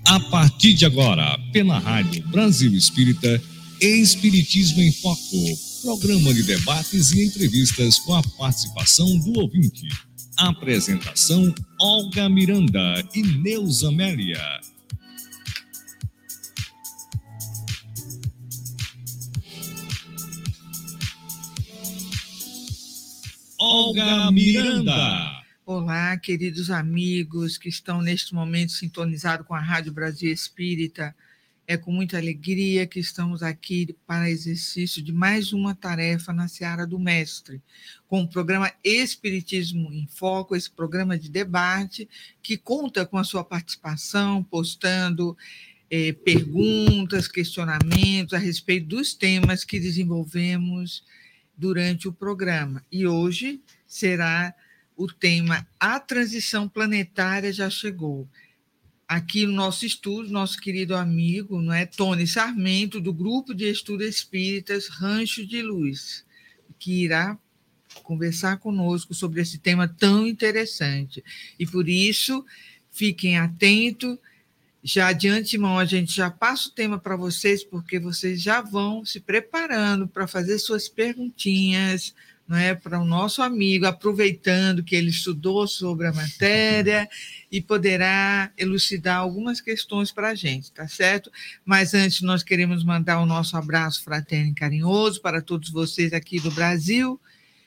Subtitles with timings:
[0.06, 3.42] A partir de agora, pela Rádio Brasil Espírita,
[3.80, 5.18] Espiritismo em Foco,
[5.82, 9.88] programa de debates e entrevistas com a participação do ouvinte.
[10.42, 14.42] Apresentação: Olga Miranda e Neuza Amélia.
[23.56, 25.44] Olga Miranda.
[25.64, 31.14] Olá, queridos amigos que estão neste momento sintonizados com a Rádio Brasil Espírita.
[31.72, 36.86] É com muita alegria que estamos aqui para exercício de mais uma tarefa na Seara
[36.86, 37.62] do Mestre,
[38.06, 42.06] com o programa Espiritismo em Foco, esse programa de debate
[42.42, 45.34] que conta com a sua participação, postando
[45.90, 51.02] eh, perguntas, questionamentos a respeito dos temas que desenvolvemos
[51.56, 52.84] durante o programa.
[52.92, 54.54] E hoje será
[54.94, 58.28] o tema A Transição Planetária Já Chegou
[59.12, 64.06] aqui no nosso estudo, nosso querido amigo, não é, Tony Sarmento, do Grupo de Estudos
[64.06, 66.24] Espíritas Rancho de Luz,
[66.78, 67.38] que irá
[68.02, 71.22] conversar conosco sobre esse tema tão interessante.
[71.58, 72.42] E por isso,
[72.90, 74.16] fiquem atentos.
[74.82, 79.04] Já de antemão, a gente já passa o tema para vocês, porque vocês já vão
[79.04, 82.14] se preparando para fazer suas perguntinhas,
[82.50, 87.08] é para o nosso amigo, aproveitando que ele estudou sobre a matéria
[87.50, 91.30] e poderá elucidar algumas questões para a gente, tá certo?
[91.64, 96.40] Mas antes, nós queremos mandar o nosso abraço fraterno e carinhoso para todos vocês aqui
[96.40, 97.20] do Brasil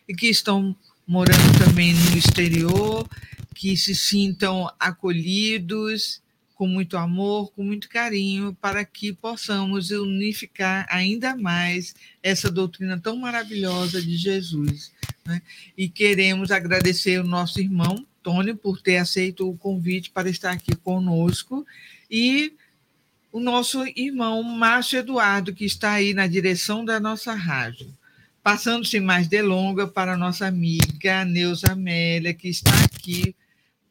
[0.07, 0.75] e que estão
[1.07, 3.07] morando também no exterior,
[3.53, 6.21] que se sintam acolhidos
[6.55, 11.93] com muito amor, com muito carinho, para que possamos unificar ainda mais
[12.23, 14.91] essa doutrina tão maravilhosa de Jesus.
[15.25, 15.41] Né?
[15.77, 20.75] E queremos agradecer o nosso irmão Tônio por ter aceito o convite para estar aqui
[20.77, 21.63] conosco
[22.09, 22.53] e
[23.31, 27.93] o nosso irmão Márcio Eduardo, que está aí na direção da nossa rádio.
[28.41, 33.35] Passando sem mais delonga para a nossa amiga Neuza Amélia, que está aqui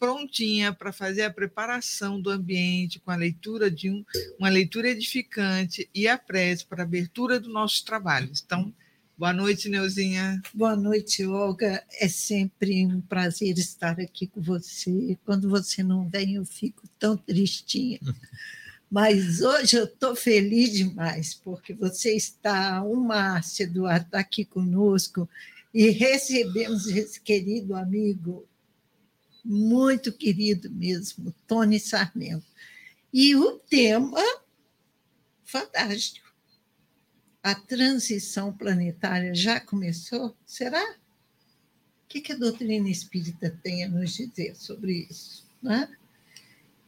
[0.04, 4.04] prontinha para fazer a preparação do ambiente com a leitura de um,
[4.38, 8.31] uma leitura edificante e a prece para a abertura do nosso trabalho.
[8.44, 8.72] Então,
[9.16, 10.43] boa noite, Neuzinha.
[10.53, 11.82] Boa noite, Olga.
[11.98, 15.16] É sempre um prazer estar aqui com você.
[15.25, 17.98] Quando você não vem, eu fico tão tristinha.
[18.91, 25.26] Mas hoje eu estou feliz demais, porque você está, o Márcio Eduardo está aqui conosco
[25.72, 28.47] e recebemos esse querido amigo
[29.44, 32.47] muito querido mesmo, Tony Sarmento.
[33.12, 34.22] E o tema,
[35.44, 36.25] fantástico.
[37.43, 40.34] A transição planetária já começou?
[40.47, 40.97] Será?
[42.05, 45.47] O que a doutrina espírita tem a nos dizer sobre isso?
[45.62, 45.88] Né?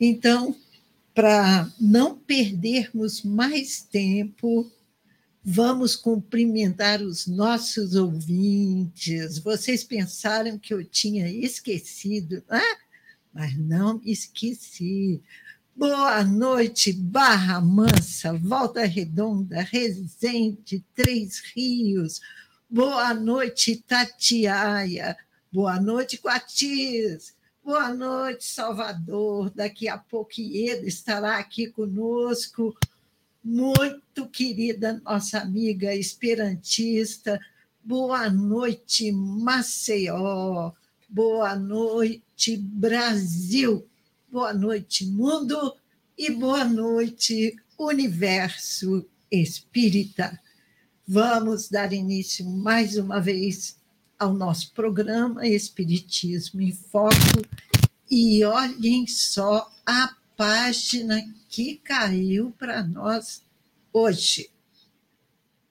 [0.00, 0.56] Então,
[1.14, 4.70] para não perdermos mais tempo,
[5.48, 9.38] Vamos cumprimentar os nossos ouvintes.
[9.38, 12.60] Vocês pensaram que eu tinha esquecido, né?
[13.32, 15.22] mas não esqueci.
[15.76, 22.20] Boa noite, Barra Mansa, Volta Redonda, Resende, Três Rios.
[22.68, 25.16] Boa noite, Tatiaia.
[25.52, 27.36] Boa noite, Quatis.
[27.64, 29.52] Boa noite, Salvador.
[29.54, 32.76] Daqui a pouco Ieda estará aqui conosco
[33.46, 37.40] muito querida nossa amiga esperantista.
[37.80, 40.72] Boa noite, Maceió.
[41.08, 43.86] Boa noite, Brasil.
[44.28, 45.76] Boa noite, mundo.
[46.18, 50.40] E boa noite, universo espírita.
[51.06, 53.76] Vamos dar início mais uma vez
[54.18, 57.14] ao nosso programa Espiritismo em Foco.
[58.10, 61.22] E olhem só a página
[61.56, 63.42] que caiu para nós
[63.90, 64.50] hoje.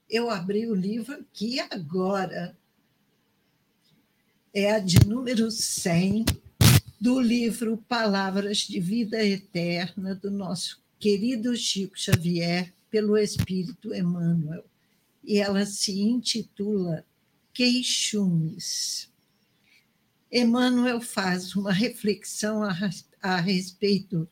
[0.10, 2.58] Eu abri o livro aqui agora.
[4.52, 6.26] É a de número 100
[7.00, 14.66] do livro Palavras de Vida Eterna, do nosso querido Chico Xavier, pelo Espírito Emmanuel.
[15.24, 17.06] E ela se intitula
[17.54, 19.08] Queixumes.
[20.32, 22.76] Emmanuel faz uma reflexão a,
[23.22, 24.28] a respeito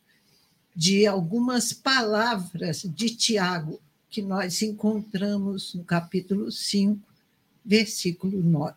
[0.75, 3.79] de algumas palavras de Tiago,
[4.09, 6.99] que nós encontramos no capítulo 5,
[7.63, 8.75] versículo 9.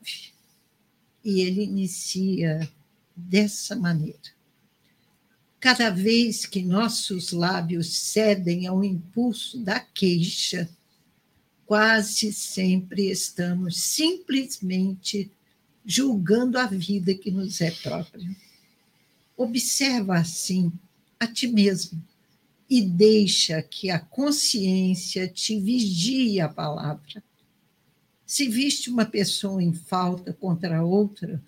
[1.25, 2.69] E ele inicia
[3.15, 4.37] dessa maneira.
[5.59, 10.69] Cada vez que nossos lábios cedem ao impulso da queixa,
[11.65, 15.31] quase sempre estamos simplesmente
[15.85, 18.29] julgando a vida que nos é própria.
[19.37, 20.73] Observa assim
[21.19, 22.03] a ti mesmo
[22.69, 27.23] e deixa que a consciência te vigie a palavra.
[28.27, 31.41] Se viste uma pessoa em falta contra outra,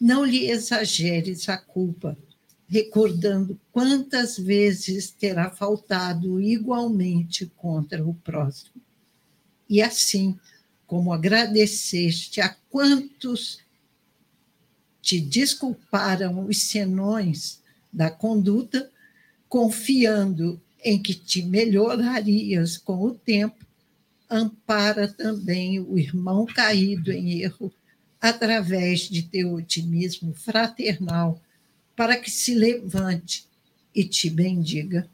[0.00, 2.16] não lhe exageres a culpa,
[2.66, 8.82] recordando quantas vezes terá faltado igualmente contra o próximo.
[9.68, 10.38] E assim,
[10.86, 13.58] como agradeceste a quantos
[15.02, 17.62] te desculparam os senões
[17.92, 18.90] da conduta,
[19.54, 23.64] confiando em que te melhorarias com o tempo,
[24.28, 27.72] ampara também o irmão caído em erro
[28.20, 31.40] através de teu otimismo fraternal,
[31.94, 33.46] para que se levante
[33.94, 35.08] e te bendiga.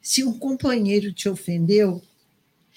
[0.00, 2.02] Se um companheiro te ofendeu,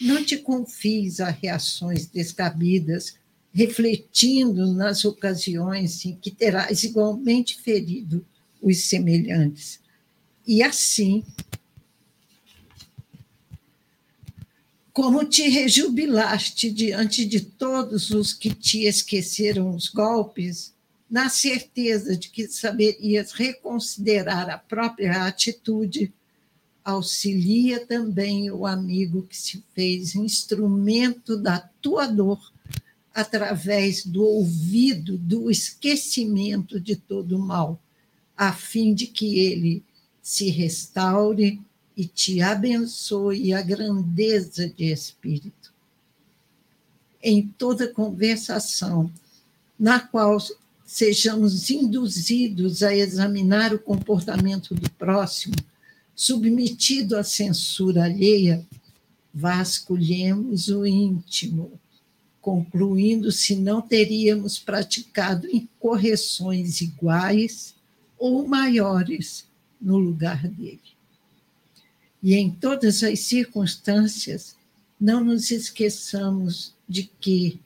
[0.01, 3.15] não te confies a reações descabidas,
[3.53, 8.25] refletindo nas ocasiões em que terás igualmente ferido
[8.62, 9.80] os semelhantes.
[10.45, 11.23] E assim
[14.93, 20.73] como te rejubilaste diante de todos os que te esqueceram os golpes,
[21.09, 26.13] na certeza de que saberias reconsiderar a própria atitude,
[26.83, 32.51] auxilia também o amigo que se fez instrumento da tua dor
[33.13, 37.81] através do ouvido do esquecimento de todo o mal,
[38.35, 39.83] a fim de que ele
[40.21, 41.59] se restaure
[41.97, 45.73] e te abençoe a grandeza de espírito.
[47.21, 49.12] Em toda conversação
[49.77, 50.38] na qual
[50.85, 55.56] sejamos induzidos a examinar o comportamento do próximo,
[56.15, 58.65] submetido à censura alheia,
[59.33, 61.71] vasculhemos o íntimo,
[62.41, 67.74] concluindo se não teríamos praticado incorreções iguais
[68.19, 69.50] ou maiores
[69.81, 70.79] no lugar dele.
[72.21, 74.55] E em todas as circunstâncias,
[74.99, 77.59] não nos esqueçamos de que,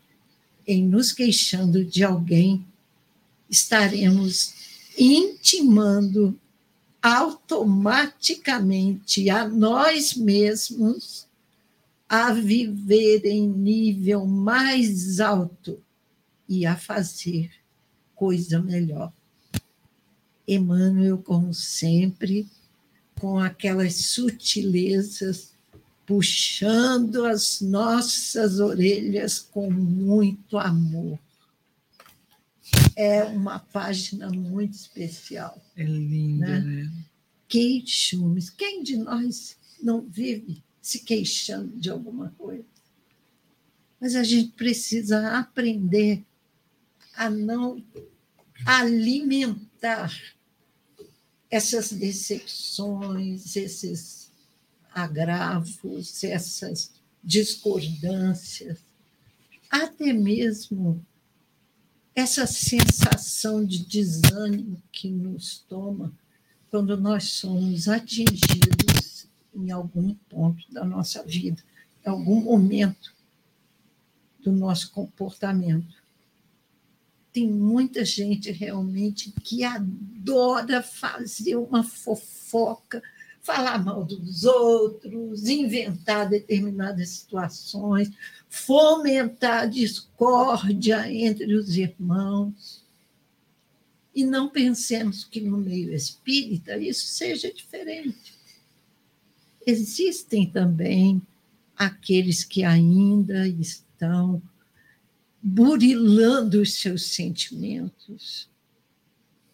[0.66, 2.66] em nos queixando de alguém,
[3.50, 4.54] estaremos
[4.98, 6.40] intimando
[7.02, 11.28] automaticamente a nós mesmos
[12.08, 15.84] a viver em nível mais alto
[16.48, 17.52] e a fazer
[18.16, 19.12] coisa melhor.
[20.48, 22.48] Emmanuel, como sempre,
[23.20, 25.54] com aquelas sutilezas,
[26.06, 31.18] puxando as nossas orelhas com muito amor.
[32.96, 35.62] É uma página muito especial.
[35.76, 36.84] É linda, né?
[36.84, 36.92] né?
[37.48, 38.50] Queixumes.
[38.50, 42.66] Quem de nós não vive se queixando de alguma coisa?
[44.00, 46.24] Mas a gente precisa aprender
[47.16, 47.84] a não
[48.66, 50.35] alimentar
[51.56, 54.30] essas decepções, esses
[54.94, 56.92] agravos, essas
[57.24, 58.78] discordâncias,
[59.70, 61.02] até mesmo
[62.14, 66.12] essa sensação de desânimo que nos toma
[66.70, 69.26] quando nós somos atingidos
[69.56, 71.64] em algum ponto da nossa vida,
[72.06, 73.16] em algum momento
[74.42, 76.04] do nosso comportamento
[77.36, 83.04] tem muita gente realmente que adora fazer uma fofoca,
[83.42, 88.10] falar mal dos outros, inventar determinadas situações,
[88.48, 92.82] fomentar discórdia entre os irmãos.
[94.16, 98.34] E não pensemos que no meio espírita isso seja diferente.
[99.68, 101.22] Existem também
[101.76, 104.42] aqueles que ainda estão
[105.48, 108.50] burilando os seus sentimentos,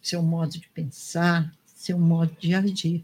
[0.01, 3.03] seu modo de pensar, seu modo de agir.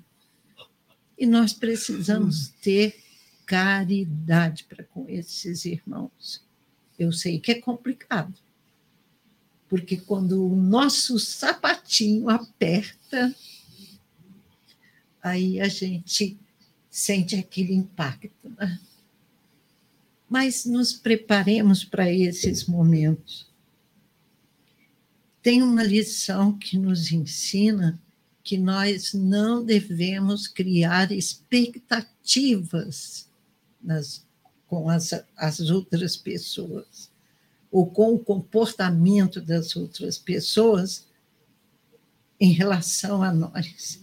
[1.17, 2.97] E nós precisamos ter
[3.45, 6.41] caridade para com esses irmãos.
[6.97, 8.33] Eu sei que é complicado,
[9.67, 13.35] porque quando o nosso sapatinho aperta,
[15.21, 16.37] aí a gente
[16.89, 18.49] sente aquele impacto.
[18.57, 18.79] Né?
[20.29, 23.47] Mas nos preparemos para esses momentos.
[25.41, 28.01] Tem uma lição que nos ensina
[28.43, 33.29] que nós não devemos criar expectativas
[33.81, 34.25] nas,
[34.67, 37.11] com as, as outras pessoas,
[37.71, 41.05] ou com o comportamento das outras pessoas,
[42.39, 43.99] em relação a nós.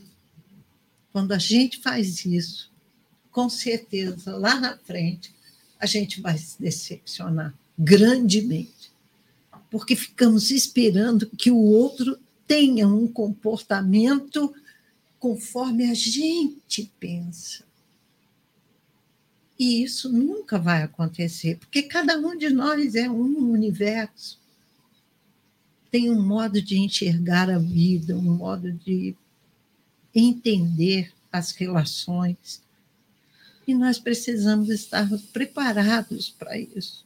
[1.12, 2.72] Quando a gente faz isso,
[3.30, 5.34] com certeza, lá na frente,
[5.84, 8.90] a gente vai se decepcionar grandemente,
[9.70, 14.54] porque ficamos esperando que o outro tenha um comportamento
[15.18, 17.64] conforme a gente pensa.
[19.58, 24.40] E isso nunca vai acontecer, porque cada um de nós é um universo.
[25.90, 29.14] Tem um modo de enxergar a vida, um modo de
[30.14, 32.63] entender as relações.
[33.66, 37.04] E nós precisamos estar preparados para isso.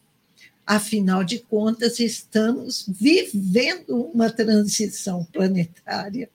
[0.67, 6.29] Afinal de contas, estamos vivendo uma transição planetária.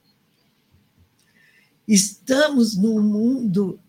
[1.88, 3.80] Estamos num mundo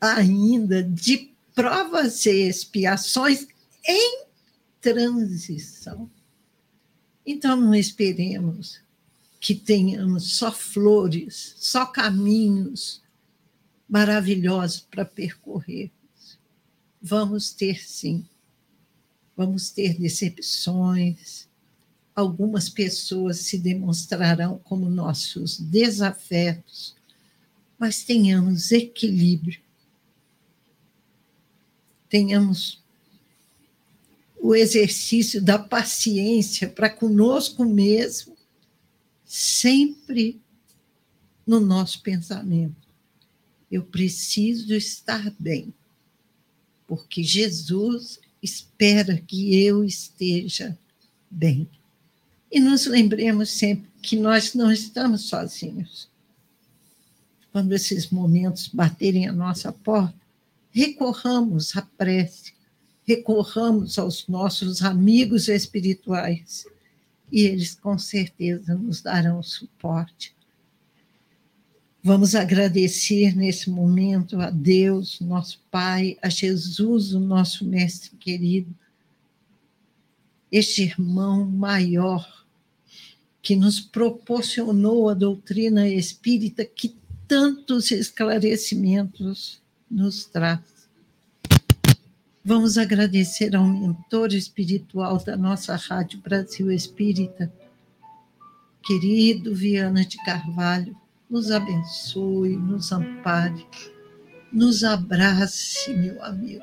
[0.00, 3.46] ainda de provas e expiações
[3.86, 4.24] em
[4.80, 6.10] transição.
[7.24, 8.80] Então, não esperemos
[9.40, 13.03] que tenhamos só flores, só caminhos
[13.88, 15.90] maravilhosos para percorrer.
[17.00, 18.26] Vamos ter, sim,
[19.36, 21.48] vamos ter decepções.
[22.14, 26.94] Algumas pessoas se demonstrarão como nossos desafetos,
[27.78, 29.64] mas tenhamos equilíbrio
[32.14, 32.80] tenhamos
[34.40, 38.36] o exercício da paciência para conosco mesmo,
[39.24, 40.40] sempre
[41.44, 42.83] no nosso pensamento.
[43.74, 45.74] Eu preciso estar bem,
[46.86, 50.78] porque Jesus espera que eu esteja
[51.28, 51.68] bem.
[52.52, 56.08] E nos lembremos sempre que nós não estamos sozinhos.
[57.50, 60.14] Quando esses momentos baterem a nossa porta,
[60.70, 62.54] recorramos à prece,
[63.04, 66.64] recorramos aos nossos amigos espirituais
[67.32, 70.32] e eles com certeza nos darão suporte.
[72.06, 78.74] Vamos agradecer nesse momento a Deus, nosso Pai, a Jesus, o nosso Mestre querido,
[80.52, 82.44] este irmão maior
[83.40, 86.94] que nos proporcionou a doutrina espírita que
[87.26, 90.60] tantos esclarecimentos nos traz.
[92.44, 97.50] Vamos agradecer ao mentor espiritual da nossa Rádio Brasil Espírita,
[98.84, 100.94] querido Viana de Carvalho,
[101.28, 103.66] nos abençoe, nos ampare,
[104.52, 106.62] nos abrace, meu amigo,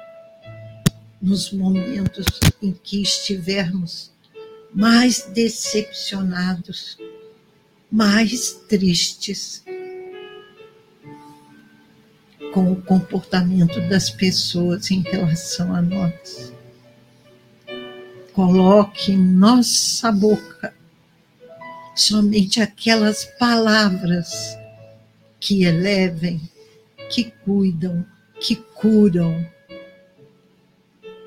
[1.21, 2.25] nos momentos
[2.61, 4.11] em que estivermos
[4.73, 6.97] mais decepcionados,
[7.91, 9.63] mais tristes
[12.53, 16.53] com o comportamento das pessoas em relação a nós.
[18.33, 20.73] Coloque em nossa boca
[21.95, 24.57] somente aquelas palavras
[25.39, 26.41] que elevem,
[27.09, 28.05] que cuidam,
[28.39, 29.45] que curam,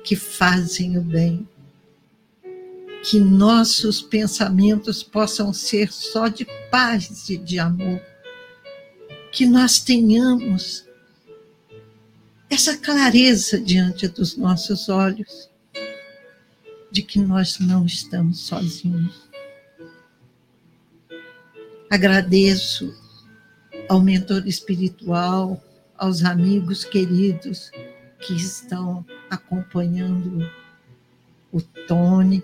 [0.03, 1.47] que fazem o bem.
[3.03, 8.01] Que nossos pensamentos possam ser só de paz e de amor.
[9.31, 10.85] Que nós tenhamos
[12.49, 15.49] essa clareza diante dos nossos olhos
[16.91, 19.29] de que nós não estamos sozinhos.
[21.95, 22.93] Agradeço
[23.87, 25.63] ao mentor espiritual,
[25.97, 27.71] aos amigos queridos
[28.19, 30.45] que estão acompanhando
[31.53, 32.43] o Tony,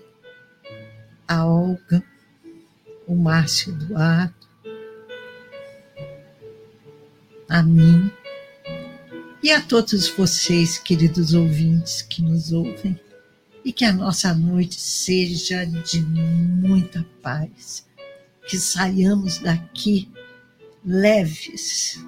[1.28, 2.02] a Olga,
[3.06, 4.34] o Márcio Eduardo,
[7.46, 8.10] a mim
[9.42, 12.98] e a todos vocês, queridos ouvintes que nos ouvem,
[13.62, 17.86] e que a nossa noite seja de muita paz,
[18.46, 20.10] que saiamos daqui
[20.84, 22.04] leves,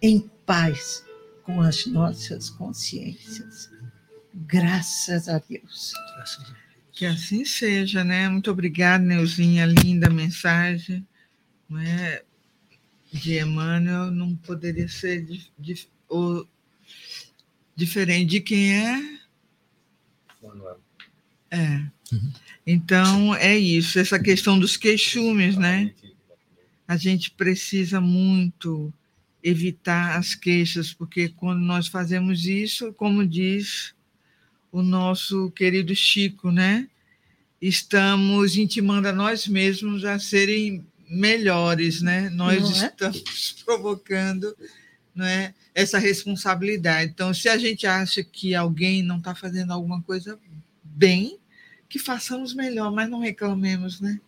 [0.00, 1.04] em paz
[1.42, 3.70] com as nossas consciências.
[4.34, 5.92] Graças a Deus.
[6.92, 8.28] Que assim seja, né?
[8.28, 11.06] Muito obrigada, Neuzinha, linda mensagem.
[11.68, 12.22] Não é?
[13.12, 15.88] De Emmanuel não poderia ser de, de,
[17.74, 19.20] diferente de quem é.
[20.42, 20.80] Manuel.
[21.50, 21.86] É.
[22.12, 22.32] Uhum.
[22.66, 25.92] Então, é isso, essa questão dos queixumes, né?
[26.86, 28.92] A gente precisa muito
[29.42, 33.94] evitar as queixas, porque quando nós fazemos isso, como diz
[34.70, 36.88] o nosso querido Chico, né?
[37.60, 42.28] Estamos intimando a nós mesmos a serem melhores, né?
[42.30, 42.86] Nós Não é?
[42.86, 43.62] estamos é?
[43.64, 44.56] provocando,
[45.14, 45.54] não é?
[45.78, 47.12] essa responsabilidade.
[47.12, 50.36] Então, se a gente acha que alguém não está fazendo alguma coisa
[50.82, 51.38] bem,
[51.88, 54.20] que façamos melhor, mas não reclamemos, né?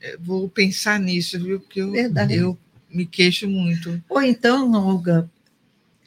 [0.00, 1.60] é, vou pensar nisso, viu?
[1.60, 2.58] Porque eu, eu
[2.90, 4.02] me queixo muito.
[4.08, 5.30] Ou então, Olga,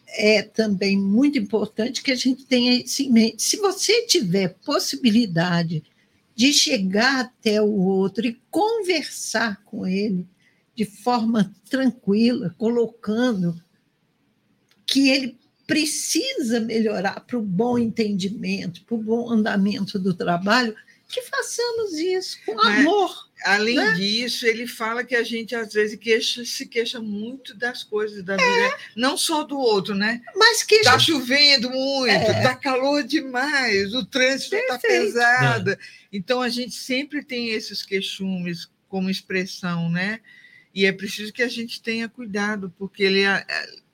[0.08, 3.44] é também muito importante que a gente tenha isso em mente.
[3.44, 5.84] Se você tiver possibilidade
[6.36, 10.26] de chegar até o outro e conversar com ele
[10.76, 13.60] de forma tranquila, colocando
[14.86, 20.74] que ele precisa melhorar para o bom entendimento, para o bom andamento do trabalho,
[21.10, 23.28] que façamos isso com amor.
[23.44, 23.94] Além né?
[23.94, 28.36] disso, ele fala que a gente às vezes queixa, se queixa muito das coisas da
[28.36, 28.78] vida, é.
[28.96, 30.22] não só do outro, né?
[30.36, 32.44] Mas que está chovendo muito, está é.
[32.44, 35.72] Tá calor demais, o trânsito está pesado.
[35.72, 35.78] É.
[36.12, 40.20] Então a gente sempre tem esses queixumes como expressão, né?
[40.78, 43.44] E é preciso que a gente tenha cuidado, porque ele, a,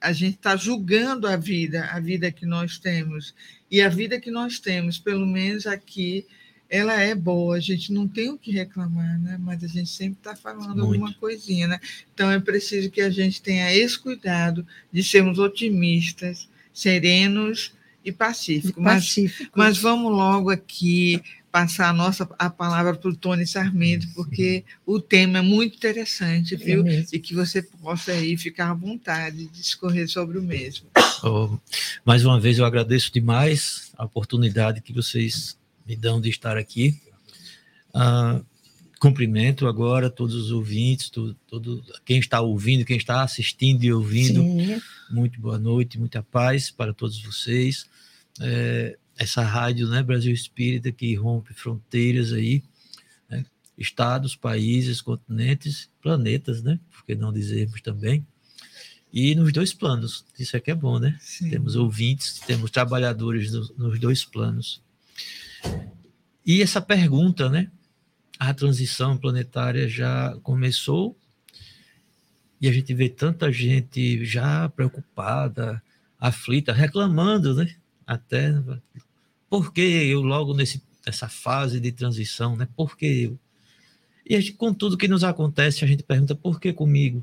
[0.01, 3.33] a gente está julgando a vida, a vida que nós temos.
[3.71, 6.27] E a vida que nós temos, pelo menos aqui,
[6.69, 9.37] ela é boa, a gente não tem o que reclamar, né?
[9.39, 10.81] mas a gente sempre está falando Muito.
[10.81, 11.69] alguma coisinha.
[11.69, 11.79] Né?
[12.13, 17.73] Então é preciso que a gente tenha esse cuidado de sermos otimistas, serenos
[18.03, 18.83] e pacíficos.
[18.83, 19.51] Pacífico.
[19.55, 21.23] Mas, mas vamos logo aqui
[21.53, 26.55] passar a nossa a palavra para o Tony Sarmento, porque o tema é muito interessante,
[26.55, 26.83] viu?
[26.87, 30.87] É e que você possa aí ficar à vontade de discorrer sobre o mesmo.
[31.25, 31.57] Oh,
[32.03, 35.57] mais uma vez eu agradeço demais a oportunidade que vocês
[35.87, 36.99] me dão de estar aqui.
[37.93, 38.41] Ah,
[38.99, 44.41] cumprimento agora todos os ouvintes, todo, todo, quem está ouvindo, quem está assistindo e ouvindo.
[44.41, 44.81] Sim.
[45.09, 47.87] Muito boa noite, muita paz para todos vocês.
[48.41, 52.61] É, essa rádio, né, Brasil Espírita, que rompe fronteiras aí,
[53.29, 53.45] né,
[53.77, 58.25] estados, países, continentes, planetas, né, por que não dizermos também,
[59.11, 61.15] e nos dois planos, isso aqui é bom, né?
[61.21, 61.51] Sim.
[61.51, 64.81] Temos ouvintes, temos trabalhadores no, nos dois planos.
[66.43, 67.69] E essa pergunta, né,
[68.39, 71.15] a transição planetária já começou
[72.59, 75.81] e a gente vê tanta gente já preocupada,
[76.19, 77.75] aflita, reclamando, né?
[78.05, 78.51] até
[79.53, 82.67] por que eu logo nesse, nessa fase de transição, né?
[82.75, 83.39] Por que eu?
[84.25, 87.21] E gente, com tudo que nos acontece, a gente pergunta por que comigo?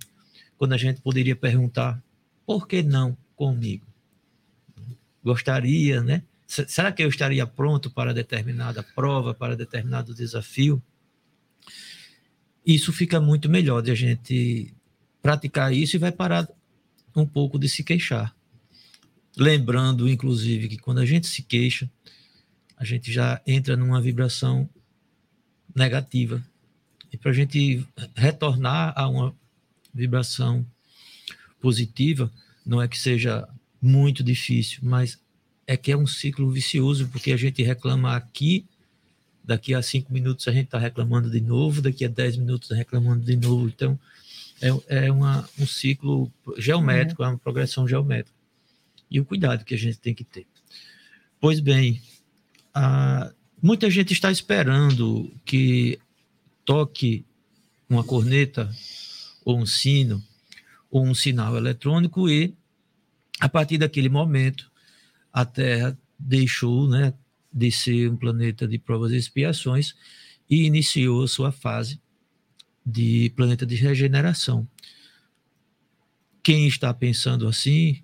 [0.57, 2.01] Quando a gente poderia perguntar
[2.47, 3.85] por que não comigo?
[5.25, 6.23] Gostaria, né?
[6.47, 10.81] Será que eu estaria pronto para determinada prova, para determinado desafio?
[12.65, 14.73] Isso fica muito melhor de a gente
[15.21, 16.49] praticar isso e vai parar
[17.17, 18.33] um pouco de se queixar.
[19.37, 21.91] Lembrando, inclusive, que quando a gente se queixa,
[22.81, 24.67] a gente já entra numa vibração
[25.77, 26.43] negativa.
[27.13, 29.37] E para a gente retornar a uma
[29.93, 30.65] vibração
[31.61, 32.33] positiva,
[32.65, 33.47] não é que seja
[33.83, 35.19] muito difícil, mas
[35.67, 38.65] é que é um ciclo vicioso, porque a gente reclama aqui,
[39.45, 43.23] daqui a cinco minutos a gente está reclamando de novo, daqui a dez minutos reclamando
[43.23, 43.69] de novo.
[43.69, 43.99] Então,
[44.63, 48.39] é, é uma, um ciclo geométrico, é uma progressão geométrica
[49.11, 50.47] e o cuidado que a gente tem que ter.
[51.39, 52.01] Pois bem,
[52.75, 55.99] a, muita gente está esperando que
[56.65, 57.25] toque
[57.89, 58.71] uma corneta
[59.45, 60.23] ou um sino
[60.91, 62.55] ou um sinal eletrônico e
[63.41, 64.71] a partir daquele momento
[65.33, 67.15] a Terra deixou, né,
[67.53, 69.95] de ser um planeta de provas e expiações
[70.49, 72.01] e iniciou sua fase
[72.85, 74.69] de planeta de regeneração.
[76.43, 78.03] Quem está pensando assim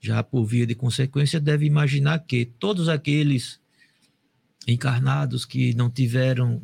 [0.00, 3.60] já por via de consequência, deve imaginar que todos aqueles
[4.70, 6.62] encarnados que não tiveram,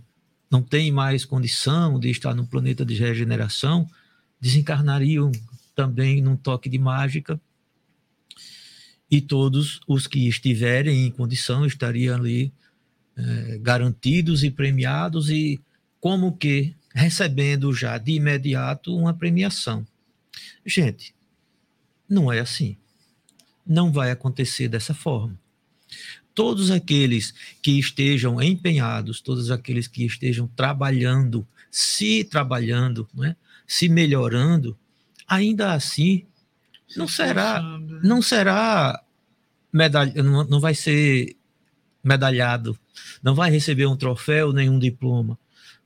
[0.50, 3.88] não têm mais condição de estar no planeta de regeneração,
[4.40, 5.30] desencarnariam
[5.74, 7.40] também num toque de mágica
[9.10, 12.52] e todos os que estiverem em condição estariam ali
[13.16, 15.60] é, garantidos e premiados e
[16.00, 19.86] como que recebendo já de imediato uma premiação.
[20.64, 21.14] Gente,
[22.08, 22.76] não é assim
[23.66, 25.36] não vai acontecer dessa forma.
[26.36, 33.34] Todos aqueles que estejam empenhados, todos aqueles que estejam trabalhando, se trabalhando, não é?
[33.66, 34.78] se melhorando,
[35.26, 36.26] ainda assim
[36.94, 38.00] não será, né?
[38.04, 39.02] não será
[39.72, 41.34] medalha, não, não vai ser
[42.04, 42.78] medalhado,
[43.22, 45.38] não vai receber um troféu nem um diploma.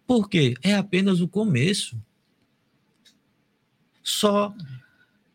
[0.04, 0.54] Por quê?
[0.62, 1.96] É apenas o começo.
[4.02, 4.52] Só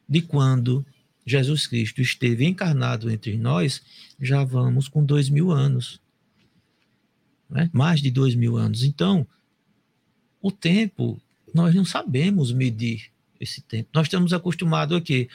[0.08, 0.86] de quando
[1.26, 3.82] Jesus Cristo esteve encarnado entre nós,
[4.20, 6.00] já vamos com dois mil anos.
[7.50, 7.70] Né?
[7.74, 8.84] Mais de dois mil anos.
[8.84, 9.26] Então,
[10.42, 11.20] o tempo,
[11.54, 13.10] nós não sabemos medir
[13.40, 13.90] esse tempo.
[13.94, 15.28] Nós estamos acostumados aqui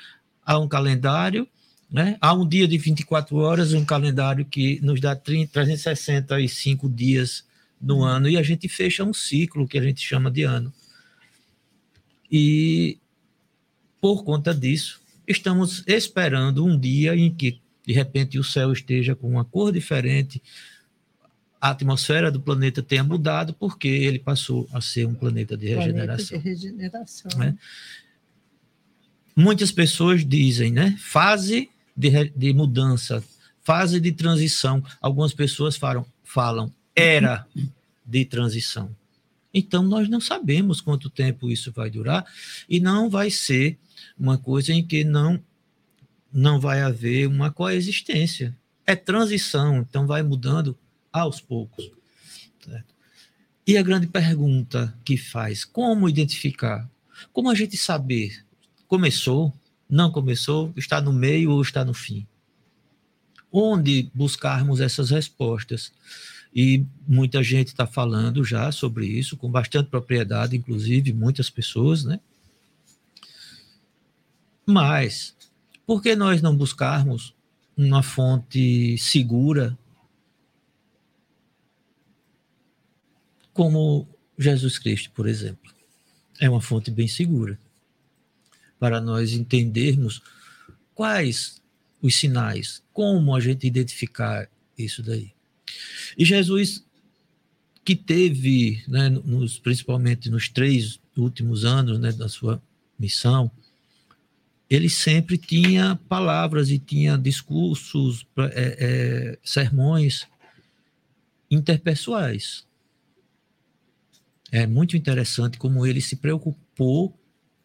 [0.44, 1.48] a um calendário,
[1.90, 2.16] né?
[2.20, 7.44] a um dia de 24 horas, um calendário que nos dá 30, 365 dias
[7.80, 8.04] no uhum.
[8.04, 10.72] ano e a gente fecha um ciclo que a gente chama de ano.
[12.30, 12.98] E
[14.00, 14.99] por conta disso,
[15.30, 20.42] estamos esperando um dia em que de repente o céu esteja com uma cor diferente,
[21.60, 26.40] a atmosfera do planeta tenha mudado porque ele passou a ser um planeta de regeneração.
[26.40, 27.38] Planeta de regeneração.
[27.38, 27.56] Né?
[29.36, 30.96] Muitas pessoas dizem, né?
[30.98, 33.22] Fase de, de mudança,
[33.62, 34.82] fase de transição.
[35.00, 37.46] Algumas pessoas falam, falam era
[38.04, 38.94] de transição.
[39.52, 42.24] Então, nós não sabemos quanto tempo isso vai durar
[42.68, 43.78] e não vai ser
[44.18, 45.42] uma coisa em que não,
[46.32, 48.56] não vai haver uma coexistência.
[48.86, 50.76] É transição, então vai mudando
[51.12, 51.90] aos poucos.
[52.64, 52.94] Certo?
[53.66, 56.88] E a grande pergunta que faz: como identificar?
[57.32, 58.44] Como a gente saber?
[58.88, 59.54] Começou?
[59.88, 60.72] Não começou?
[60.76, 62.26] Está no meio ou está no fim?
[63.52, 65.92] Onde buscarmos essas respostas?
[66.54, 72.18] E muita gente está falando já sobre isso, com bastante propriedade, inclusive muitas pessoas, né?
[74.66, 75.34] Mas,
[75.86, 77.34] por que nós não buscarmos
[77.76, 79.78] uma fonte segura
[83.52, 84.08] como
[84.38, 85.72] Jesus Cristo, por exemplo.
[86.40, 87.58] É uma fonte bem segura
[88.78, 90.22] para nós entendermos
[90.94, 91.60] quais
[92.00, 95.34] os sinais, como a gente identificar isso daí.
[96.16, 96.84] E Jesus,
[97.84, 102.62] que teve, né, nos, principalmente nos três últimos anos né, da sua
[102.98, 103.50] missão,
[104.68, 110.28] ele sempre tinha palavras e tinha discursos, é, é, sermões
[111.50, 112.64] interpessoais.
[114.52, 117.18] É muito interessante como ele se preocupou,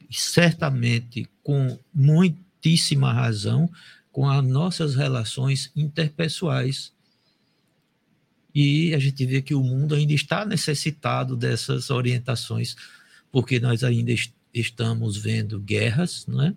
[0.09, 3.69] certamente com muitíssima razão,
[4.11, 6.91] com as nossas relações interpessoais.
[8.55, 12.77] E a gente vê que o mundo ainda está necessitado dessas orientações,
[13.29, 16.55] porque nós ainda est estamos vendo guerras, não é?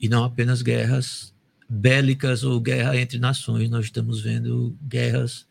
[0.00, 1.32] E não apenas guerras
[1.68, 5.46] bélicas ou guerra entre nações, nós estamos vendo guerras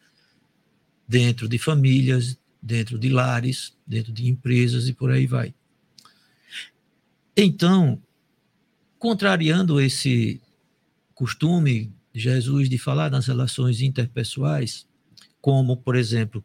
[1.08, 5.54] dentro de famílias, dentro de lares, dentro de empresas e por aí vai.
[7.38, 8.04] Então,
[8.98, 10.42] contrariando esse
[11.16, 11.90] costume
[12.20, 14.88] Jesus de falar nas relações interpessoais,
[15.42, 16.44] como, por exemplo,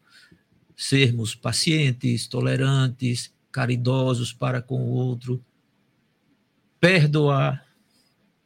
[0.75, 5.43] sermos pacientes, tolerantes, caridosos para com o outro,
[6.79, 7.65] perdoar,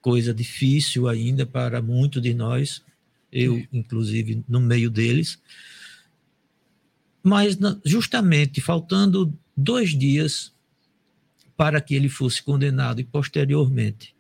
[0.02, 2.84] coisa difícil ainda para muitos de nós,
[3.32, 5.40] eu, inclusive, no meio deles,
[7.22, 10.54] mas justamente faltando dois dias
[11.56, 14.16] para que ele fosse condenado e posteriormente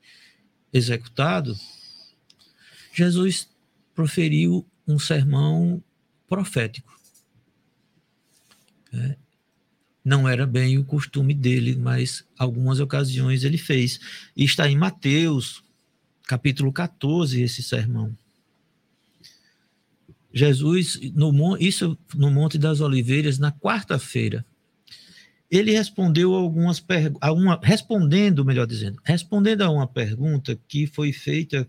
[0.74, 1.56] executado,
[2.94, 3.50] Jesus
[3.94, 5.84] proferiu um sermão
[6.28, 6.98] profético.
[8.94, 9.16] É,
[10.04, 14.00] não era bem o costume dele, mas algumas ocasiões ele fez.
[14.36, 15.64] E está em Mateus,
[16.24, 18.16] capítulo 14, esse sermão.
[20.34, 24.46] Jesus, no, isso no Monte das Oliveiras, na quarta-feira,
[25.50, 27.30] ele respondeu algumas perguntas,
[27.64, 31.68] respondendo, melhor dizendo, respondendo a uma pergunta que foi feita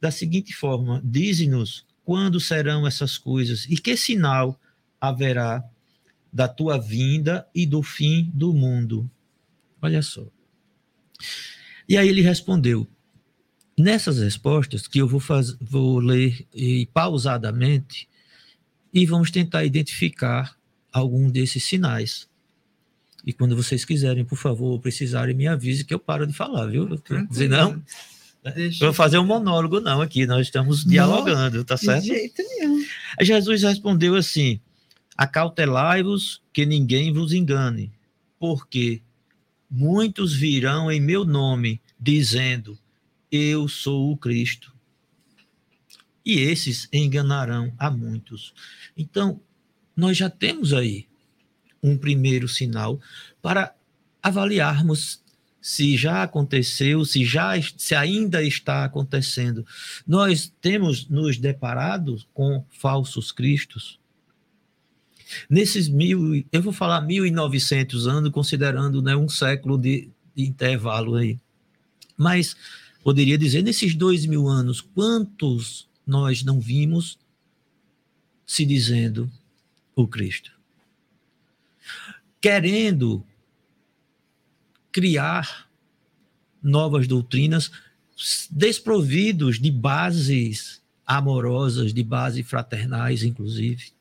[0.00, 4.58] da seguinte forma: Dize-nos quando serão essas coisas e que sinal
[5.00, 5.64] haverá
[6.32, 9.10] da tua vinda e do fim do mundo.
[9.80, 10.26] Olha só.
[11.88, 12.86] E aí ele respondeu:
[13.78, 18.08] Nessas respostas, que eu vou, faz, vou ler e, pausadamente,
[18.92, 20.56] e vamos tentar identificar
[20.92, 22.29] algum desses sinais.
[23.26, 26.88] E quando vocês quiserem, por favor, precisarem, me avise que eu paro de falar, viu?
[27.28, 27.82] Dizer não.
[28.54, 32.02] Deixa vou fazer um monólogo, não, aqui, nós estamos dialogando, não, tá certo?
[32.02, 32.82] De jeito nenhum.
[33.20, 34.58] Jesus respondeu assim:
[35.16, 37.92] Acautelai-vos que ninguém vos engane,
[38.38, 39.02] porque
[39.70, 42.78] muitos virão em meu nome, dizendo:
[43.30, 44.74] eu sou o Cristo.
[46.24, 48.52] E esses enganarão a muitos.
[48.96, 49.40] Então,
[49.96, 51.06] nós já temos aí
[51.82, 53.00] um primeiro sinal
[53.40, 53.74] para
[54.22, 55.20] avaliarmos
[55.60, 59.66] se já aconteceu, se já se ainda está acontecendo.
[60.06, 63.98] Nós temos nos deparado com falsos cristos.
[65.48, 71.38] Nesses mil, eu vou falar 1.900 anos, considerando né, um século de, de intervalo aí.
[72.16, 72.56] Mas
[73.04, 77.18] poderia dizer, nesses dois mil anos, quantos nós não vimos
[78.44, 79.30] se dizendo
[79.94, 80.59] o Cristo?
[82.40, 83.24] Querendo
[84.92, 85.68] criar
[86.62, 87.70] novas doutrinas
[88.50, 93.92] desprovidos de bases amorosas, de bases fraternais, inclusive,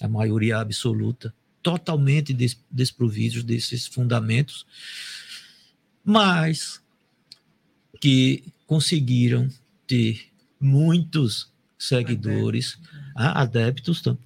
[0.00, 4.66] a maioria absoluta, totalmente des, desprovidos desses fundamentos,
[6.04, 6.82] mas
[8.00, 9.48] que conseguiram
[9.86, 12.78] ter muitos seguidores,
[13.14, 14.18] adeptos, adeptos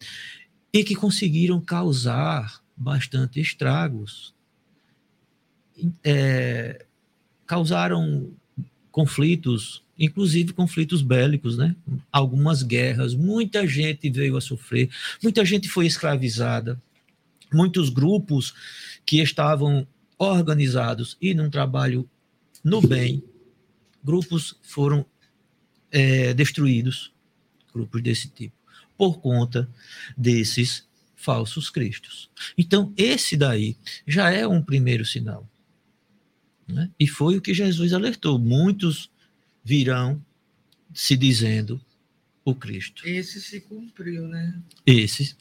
[0.73, 4.35] e que conseguiram causar bastante estragos.
[6.03, 6.85] É,
[7.47, 8.33] causaram
[8.91, 11.75] conflitos, inclusive conflitos bélicos, né?
[12.13, 14.89] Algumas guerras, muita gente veio a sofrer,
[15.23, 16.81] muita gente foi escravizada,
[17.53, 18.55] muitos grupos
[19.05, 22.09] que estavam organizados e num trabalho
[22.63, 23.23] no bem,
[24.03, 25.05] grupos foram
[25.91, 27.13] é, destruídos,
[27.75, 28.55] grupos desse tipo,
[28.97, 29.69] por conta
[30.17, 30.87] desses
[31.25, 32.31] falsos cristos.
[32.57, 35.49] Então, esse daí já é um primeiro sinal.
[36.69, 36.91] Né?
[37.01, 39.11] E foi o que Jesus alertou: muitos
[39.65, 40.23] virão
[40.93, 41.81] se dizendo
[42.45, 43.09] o Cristo.
[43.09, 44.61] Esse se cumpriu, né?
[44.87, 45.35] Esse,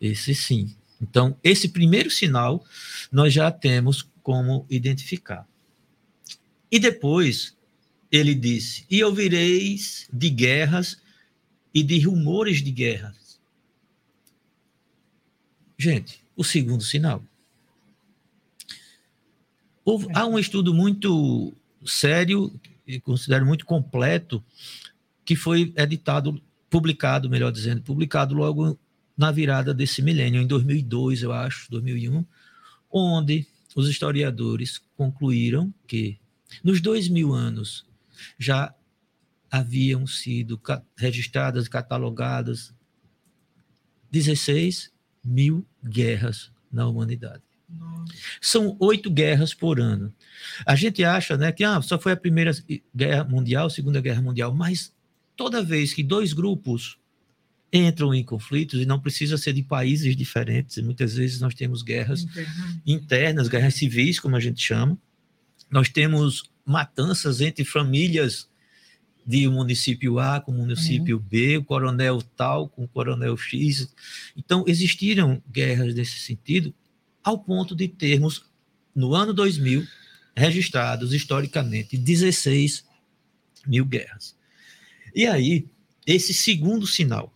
[0.00, 0.74] esse sim.
[1.00, 2.64] Então, esse primeiro sinal
[3.12, 5.46] nós já temos como identificar.
[6.70, 7.56] E depois
[8.10, 10.98] ele disse: E ouvireis de guerras
[11.74, 13.19] e de rumores de guerras.
[15.80, 17.24] Gente, o segundo sinal.
[19.82, 21.54] Houve, há um estudo muito
[21.86, 22.52] sério
[22.86, 24.44] e considero muito completo
[25.24, 26.38] que foi editado,
[26.68, 28.78] publicado, melhor dizendo, publicado logo
[29.16, 32.26] na virada desse milênio, em 2002, eu acho, 2001,
[32.90, 36.18] onde os historiadores concluíram que
[36.62, 37.86] nos dois mil anos
[38.38, 38.74] já
[39.50, 40.60] haviam sido
[40.94, 42.74] registradas, catalogadas
[44.10, 44.92] 16
[45.24, 47.42] mil guerras na humanidade.
[48.40, 50.12] São oito guerras por ano.
[50.66, 52.52] A gente acha né, que ah, só foi a Primeira
[52.94, 54.92] Guerra Mundial, a Segunda Guerra Mundial, mas
[55.36, 56.98] toda vez que dois grupos
[57.72, 61.82] entram em conflitos, e não precisa ser de países diferentes, e muitas vezes nós temos
[61.82, 62.26] guerras
[62.84, 64.98] internas, guerras civis, como a gente chama,
[65.70, 68.48] nós temos matanças entre famílias
[69.30, 71.22] de um município A com o município uhum.
[71.22, 73.94] B, o coronel tal com o coronel X.
[74.36, 76.74] Então, existiram guerras nesse sentido,
[77.22, 78.44] ao ponto de termos,
[78.92, 79.86] no ano 2000,
[80.34, 82.84] registrados historicamente 16
[83.68, 84.36] mil guerras.
[85.14, 85.68] E aí,
[86.04, 87.32] esse segundo sinal.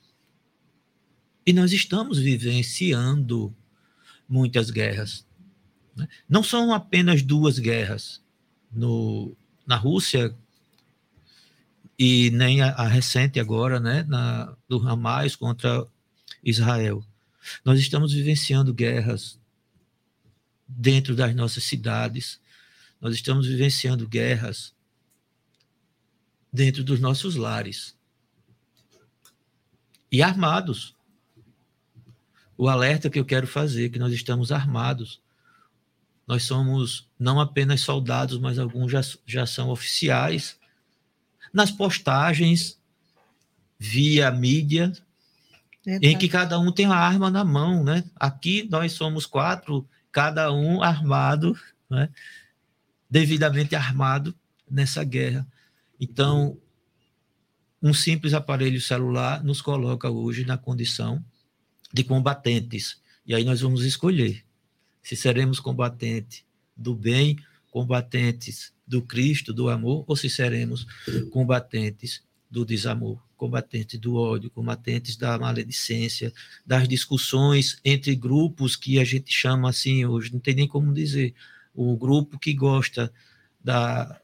[1.47, 3.55] E nós estamos vivenciando
[4.29, 5.25] muitas guerras.
[5.95, 6.09] Né?
[6.29, 8.21] Não são apenas duas guerras.
[8.73, 10.37] No, na Rússia,
[11.99, 15.87] e nem a, a, recente agora, né, na, do Hamas contra
[16.43, 17.05] Israel.
[17.65, 19.39] Nós estamos vivenciando guerras
[20.67, 22.41] dentro das nossas cidades.
[23.01, 24.75] Nós estamos vivenciando guerras
[26.53, 27.97] dentro dos nossos lares.
[30.11, 30.95] E armados.
[32.57, 35.21] O alerta que eu quero fazer é que nós estamos armados.
[36.27, 40.59] Nós somos não apenas soldados, mas alguns já, já são oficiais.
[41.55, 42.79] Nas postagens,
[43.79, 44.93] via mídia,
[45.85, 46.07] Verdade.
[46.07, 48.05] em que cada um tem uma arma na mão, né?
[48.17, 52.09] Aqui nós somos quatro cada um armado, né?
[53.09, 54.35] devidamente armado
[54.69, 55.47] nessa guerra.
[56.01, 56.59] Então,
[57.83, 61.25] um simples aparelho celular nos coloca hoje na condição
[61.93, 63.01] de combatentes.
[63.27, 64.45] E aí nós vamos escolher
[65.03, 66.45] se seremos combatentes
[66.77, 67.39] do bem,
[67.71, 70.87] combatentes do Cristo, do amor, ou se seremos
[71.31, 76.33] combatentes do desamor combatentes do ódio, combatentes da maledicência,
[76.65, 81.35] das discussões entre grupos que a gente chama assim hoje, não tem nem como dizer,
[81.75, 83.13] o grupo que gosta
[83.63, 84.21] da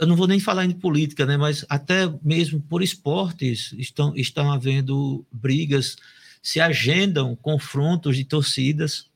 [0.00, 4.50] eu não vou nem falar em política, né, mas até mesmo por esportes estão estão
[4.50, 5.96] havendo brigas,
[6.42, 9.08] se agendam confrontos de torcidas.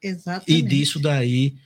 [0.00, 0.52] Exatamente.
[0.52, 1.56] E disso daí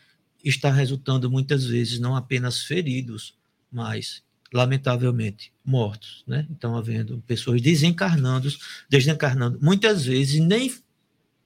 [0.49, 3.37] está resultando muitas vezes não apenas feridos,
[3.71, 6.47] mas lamentavelmente, mortos, né?
[6.51, 8.49] Então, havendo pessoas desencarnando,
[8.89, 10.73] desencarnando, muitas vezes nem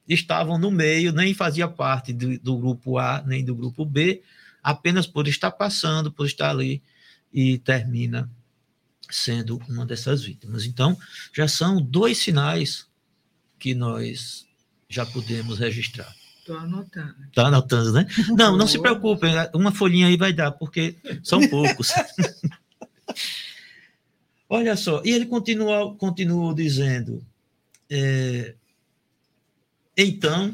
[0.07, 4.23] estavam no meio, nem fazia parte do, do, grupo A, nem do grupo B,
[4.63, 6.83] apenas por estar passando, por estar ali,
[7.33, 8.31] e termina
[9.11, 10.67] sendo uma dessas vítimas.
[10.67, 10.99] Então,
[11.33, 12.87] já são dois sinais
[13.59, 14.47] que nós
[14.89, 16.15] já podemos registrar.
[16.51, 17.15] Estou anotando.
[17.29, 18.07] Está anotando, né?
[18.37, 21.93] Não, não se preocupem, uma folhinha aí vai dar, porque são poucos.
[24.49, 27.25] Olha só, e ele continua, continuou dizendo:
[27.89, 28.57] é,
[29.97, 30.53] então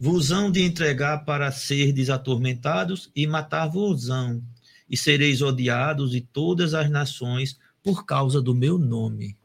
[0.00, 4.42] vos hão de entregar para ser desatormentados e matar-vos-ão,
[4.88, 9.36] e sereis odiados de todas as nações por causa do meu nome.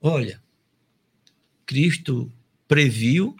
[0.00, 0.42] Olha,
[1.64, 2.32] Cristo
[2.66, 3.36] previu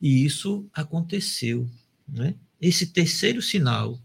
[0.00, 1.68] e isso aconteceu.
[2.06, 2.34] Né?
[2.60, 4.00] Esse terceiro sinal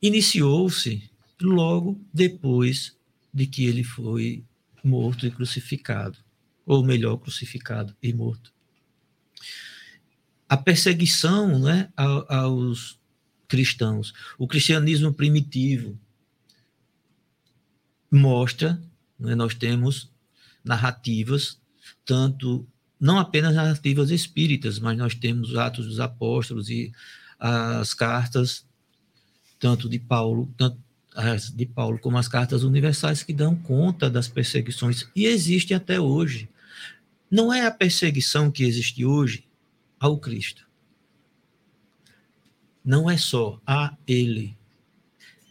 [0.00, 2.96] iniciou-se logo depois
[3.32, 4.44] de que ele foi
[4.82, 6.18] morto e crucificado,
[6.64, 8.52] ou melhor, crucificado e morto.
[10.48, 12.98] A perseguição né, aos
[13.48, 15.98] cristãos, o cristianismo primitivo,
[18.10, 18.80] mostra,
[19.18, 20.10] né, nós temos
[20.64, 21.60] narrativas,
[22.04, 22.66] tanto
[22.98, 26.92] não apenas narrativas espíritas, mas nós temos Atos dos Apóstolos e
[27.38, 28.64] as cartas,
[29.58, 30.78] tanto de Paulo, tanto
[31.14, 35.98] as de Paulo como as cartas universais que dão conta das perseguições e existem até
[35.98, 36.48] hoje.
[37.30, 39.44] Não é a perseguição que existe hoje
[39.98, 40.66] ao Cristo.
[42.84, 44.56] Não é só a ele.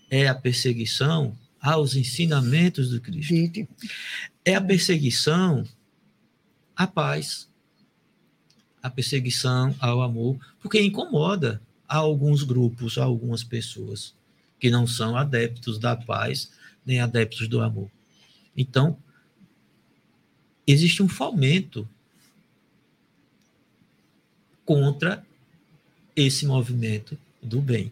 [0.10, 3.34] É a perseguição aos ensinamentos do Cristo.
[4.46, 5.66] É a perseguição
[6.76, 7.50] à paz,
[8.82, 14.14] a perseguição ao amor, porque incomoda a alguns grupos, a algumas pessoas
[14.60, 16.52] que não são adeptos da paz
[16.86, 17.90] nem adeptos do amor.
[18.56, 18.98] Então,
[20.68, 21.88] existe um fomento
[24.64, 25.26] contra
[26.16, 27.92] esse movimento do bem.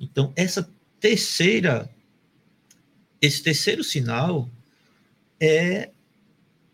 [0.00, 0.68] Então, essa
[1.00, 1.90] terceira
[3.22, 4.50] esse terceiro sinal
[5.40, 5.90] é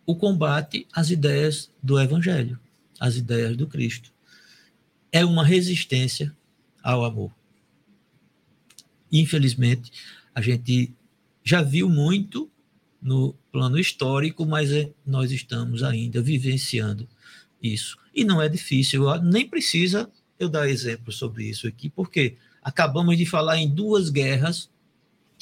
[0.09, 2.59] o combate às ideias do Evangelho,
[2.99, 4.11] às ideias do Cristo.
[5.13, 6.35] É uma resistência
[6.83, 7.31] ao amor.
[9.13, 9.93] Infelizmente,
[10.35, 10.95] a gente
[11.45, 12.51] já viu muito
[13.03, 17.07] no plano histórico, mas é, nós estamos ainda vivenciando
[17.63, 17.99] isso.
[18.15, 23.27] E não é difícil, nem precisa eu dar exemplo sobre isso aqui, porque acabamos de
[23.27, 24.71] falar em duas guerras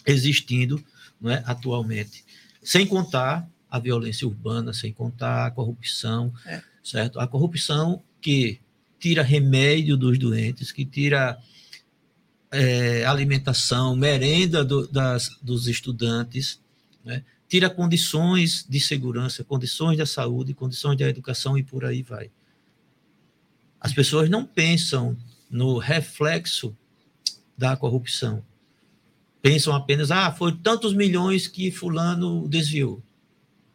[0.04, 0.84] existindo
[1.20, 2.24] não é, atualmente.
[2.60, 6.62] Sem contar a violência urbana, sem contar a corrupção, é.
[6.82, 7.20] certo?
[7.20, 8.60] A corrupção que
[8.98, 11.38] tira remédio dos doentes, que tira
[12.50, 16.60] é, alimentação, merenda do, das, dos estudantes,
[17.04, 17.22] né?
[17.48, 22.30] tira condições de segurança, condições da saúde, condições da educação e por aí vai.
[23.80, 25.16] As pessoas não pensam
[25.50, 26.76] no reflexo
[27.56, 28.42] da corrupção
[29.46, 33.00] pensam apenas, ah, foram tantos milhões que fulano desviou.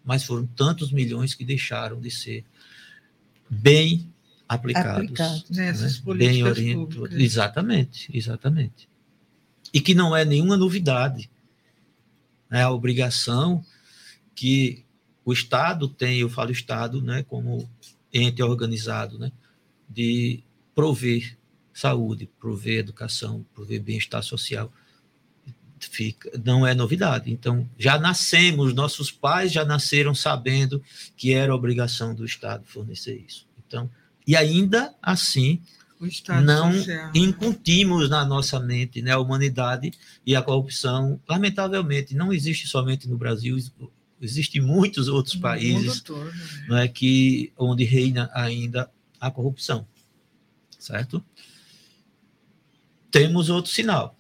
[0.04, 2.44] Mas foram tantos milhões que deixaram de ser
[3.50, 4.12] bem
[4.48, 5.04] aplicados.
[5.04, 5.74] aplicados né?
[6.16, 7.14] bem orientados.
[7.14, 8.90] Exatamente, exatamente.
[9.74, 11.30] E que não é nenhuma novidade.
[12.50, 13.64] É a obrigação
[14.36, 14.84] que
[15.24, 17.70] o Estado tem, eu falo Estado, né, como
[18.12, 19.32] ente organizado, né,
[19.88, 20.44] de
[20.76, 21.38] prover
[21.74, 24.72] saúde, prover educação, prover bem-estar social
[25.90, 27.32] fica, não é novidade.
[27.32, 30.82] Então, já nascemos, nossos pais já nasceram sabendo
[31.16, 33.48] que era obrigação do Estado fornecer isso.
[33.66, 33.90] Então,
[34.26, 35.62] e ainda assim,
[36.44, 37.12] não social.
[37.14, 39.92] incutimos na nossa mente né, a humanidade
[40.26, 41.20] e a corrupção.
[41.28, 43.58] Lamentavelmente, não existe somente no Brasil,
[44.22, 46.34] existe em muitos outros no países todo, né?
[46.68, 48.90] não é, que, onde reina ainda
[49.20, 49.88] a corrupção.
[50.78, 51.24] Certo?
[53.12, 54.18] Temos outro sinal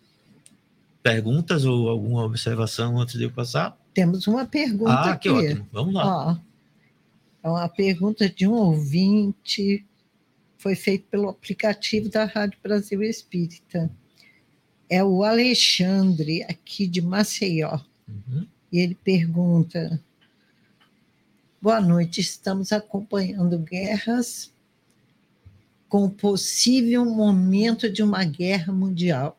[1.02, 3.78] perguntas ou alguma observação antes de eu passar?
[3.94, 5.30] Temos uma pergunta ah, aqui.
[5.30, 5.68] que ótimo.
[5.72, 6.28] Vamos lá.
[6.28, 6.38] Ó,
[7.44, 9.86] é uma pergunta de um ouvinte,
[10.58, 13.92] foi feito pelo aplicativo da Rádio Brasil Espírita.
[14.88, 17.80] É o Alexandre, aqui de Maceió.
[18.08, 18.46] Uhum.
[18.72, 20.00] E ele pergunta:
[21.62, 24.54] Boa noite, estamos acompanhando guerras
[25.90, 29.38] com o possível momento de uma guerra mundial.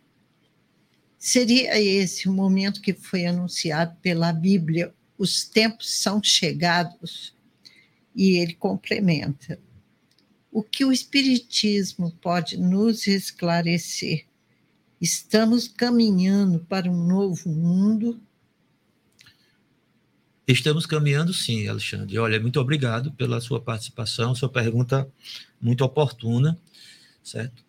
[1.25, 7.33] Seria esse o momento que foi anunciado pela Bíblia, os tempos são chegados.
[8.13, 9.57] E ele complementa:
[10.51, 14.27] o que o Espiritismo pode nos esclarecer?
[15.01, 18.21] Estamos caminhando para um novo mundo?
[20.45, 22.19] Estamos caminhando sim, Alexandre.
[22.19, 25.09] Olha, muito obrigado pela sua participação, sua pergunta
[25.61, 26.59] muito oportuna,
[27.23, 27.65] certo?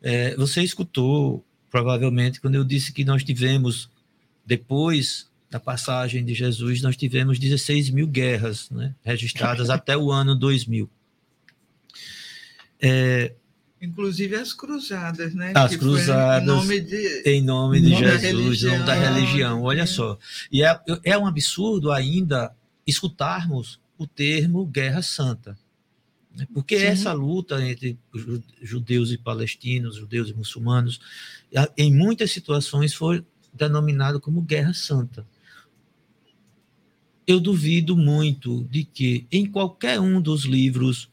[0.00, 1.44] É, você escutou
[1.74, 3.90] provavelmente, quando eu disse que nós tivemos,
[4.46, 10.36] depois da passagem de Jesus, nós tivemos 16 mil guerras né, registradas até o ano
[10.36, 10.88] 2000.
[12.80, 13.32] É,
[13.82, 15.52] Inclusive as cruzadas, né?
[15.52, 16.44] As cruzadas.
[16.44, 19.62] Em nome de, em nome de nome Jesus, em nome da religião.
[19.62, 19.86] Olha é.
[19.86, 20.16] só.
[20.52, 22.54] E é, é um absurdo ainda
[22.86, 25.58] escutarmos o termo Guerra Santa.
[26.52, 26.86] Porque Sim.
[26.86, 27.96] essa luta entre
[28.60, 31.00] judeus e palestinos, judeus e muçulmanos,
[31.76, 35.26] em muitas situações foi denominado como Guerra Santa.
[37.26, 41.08] eu duvido muito de que em qualquer um dos livros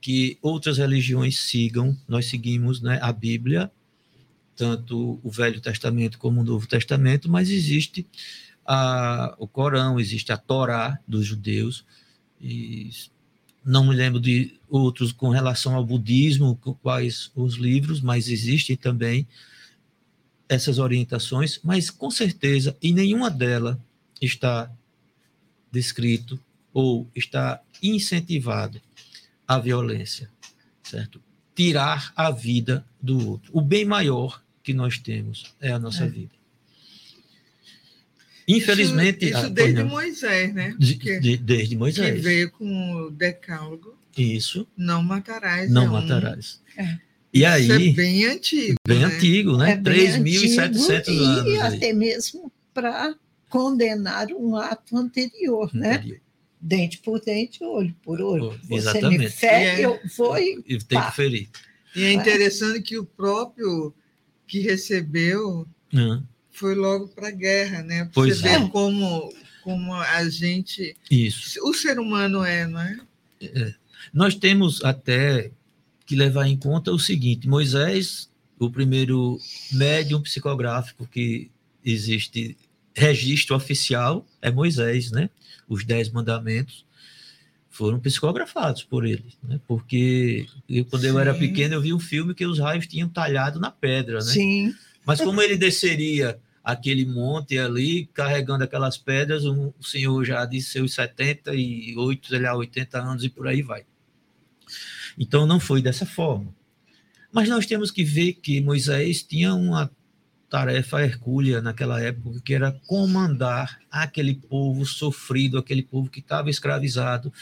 [0.00, 3.70] que outras religiões sigam, nós seguimos né, a Bíblia,
[4.54, 8.06] tanto o Velho Testamento como o Novo Testamento, mas existe
[8.64, 11.84] a, o Corão, existe a Torá dos judeus,
[12.40, 12.90] e
[13.68, 19.28] não me lembro de outros com relação ao budismo, quais os livros, mas existem também
[20.48, 23.76] essas orientações, mas com certeza em nenhuma delas
[24.22, 24.72] está
[25.70, 26.40] descrito
[26.72, 28.80] ou está incentivado
[29.46, 30.30] a violência,
[30.82, 31.20] certo?
[31.54, 33.50] Tirar a vida do outro.
[33.52, 36.08] O bem maior que nós temos é a nossa é.
[36.08, 36.37] vida.
[38.48, 39.26] Infelizmente.
[39.26, 40.74] Isso, isso ah, desde Moisés, né?
[40.78, 42.14] De, de, desde Moisés.
[42.14, 43.98] Que veio com o decálogo.
[44.16, 44.66] Isso.
[44.76, 45.70] Não matarás.
[45.70, 46.62] Não é matarás.
[46.76, 46.82] Um...
[46.82, 46.98] É.
[47.32, 48.76] E aí, Isso é bem antigo.
[48.86, 49.04] Bem né?
[49.04, 49.72] antigo, né?
[49.72, 51.52] É 3.700 anos.
[51.52, 53.14] E até mesmo para
[53.50, 55.96] condenar um ato anterior, né?
[55.96, 56.14] anterior.
[56.14, 56.20] né?
[56.60, 58.58] Dente por dente, olho por olho.
[58.68, 59.18] Oh, exatamente.
[59.18, 60.62] Você me fere, é, eu vou e.
[60.84, 61.48] Tem que ferir.
[61.94, 63.94] E é interessante que o próprio
[64.46, 66.22] que recebeu uhum.
[66.58, 68.04] Foi logo para a guerra, né?
[68.12, 68.58] Pra você é.
[68.58, 69.32] ver como,
[69.62, 70.96] como a gente.
[71.10, 71.60] Isso.
[71.66, 72.98] O ser humano é, não é?
[73.40, 73.74] é?
[74.12, 75.50] Nós temos até
[76.04, 78.28] que levar em conta o seguinte: Moisés,
[78.58, 79.38] o primeiro
[79.72, 81.50] médium psicográfico que
[81.84, 82.56] existe
[82.94, 85.30] registro oficial é Moisés, né?
[85.68, 86.84] Os Dez Mandamentos
[87.70, 89.60] foram psicografados por ele, né?
[89.68, 91.08] Porque eu, quando Sim.
[91.08, 94.32] eu era pequeno eu vi um filme que os raios tinham talhado na pedra, né?
[94.32, 94.74] Sim.
[95.06, 100.94] Mas como ele desceria aquele monte ali, carregando aquelas pedras, um, senhor já de seus
[100.94, 103.84] 78, sei lá, 80 anos e por aí vai.
[105.18, 106.54] Então não foi dessa forma.
[107.32, 109.90] Mas nós temos que ver que Moisés tinha uma
[110.48, 117.32] tarefa hercúlea naquela época, que era comandar aquele povo sofrido, aquele povo que estava escravizado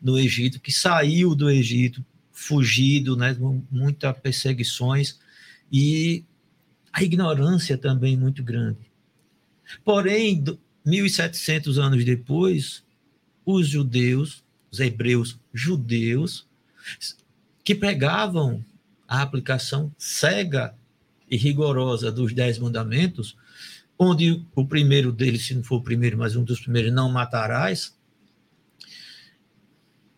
[0.00, 3.36] no Egito, que saiu do Egito, fugido, né,
[3.70, 5.18] muitas perseguições
[5.70, 6.24] e
[6.94, 8.78] a ignorância também muito grande.
[9.84, 10.44] Porém,
[10.86, 12.84] 1700 anos depois,
[13.44, 16.46] os judeus, os hebreus judeus,
[17.64, 18.64] que pregavam
[19.08, 20.72] a aplicação cega
[21.28, 23.36] e rigorosa dos Dez Mandamentos,
[23.98, 27.96] onde o primeiro deles, se não for o primeiro, mas um dos primeiros, não matarás,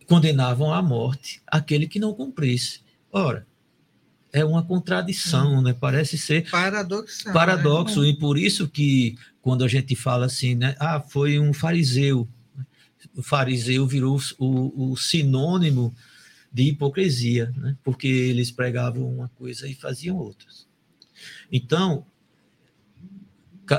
[0.06, 2.80] condenavam à morte aquele que não cumprisse.
[3.10, 3.46] Ora,
[4.36, 5.62] é uma contradição, hum.
[5.62, 5.72] né?
[5.72, 7.32] Parece ser paradoxal.
[7.32, 8.08] Paradoxo, né?
[8.08, 10.76] e por isso que quando a gente fala assim, né?
[10.78, 12.28] Ah, foi um fariseu.
[13.14, 15.94] O fariseu virou o, o sinônimo
[16.52, 17.76] de hipocrisia, né?
[17.82, 20.66] porque eles pregavam uma coisa e faziam outras.
[21.50, 22.04] Então,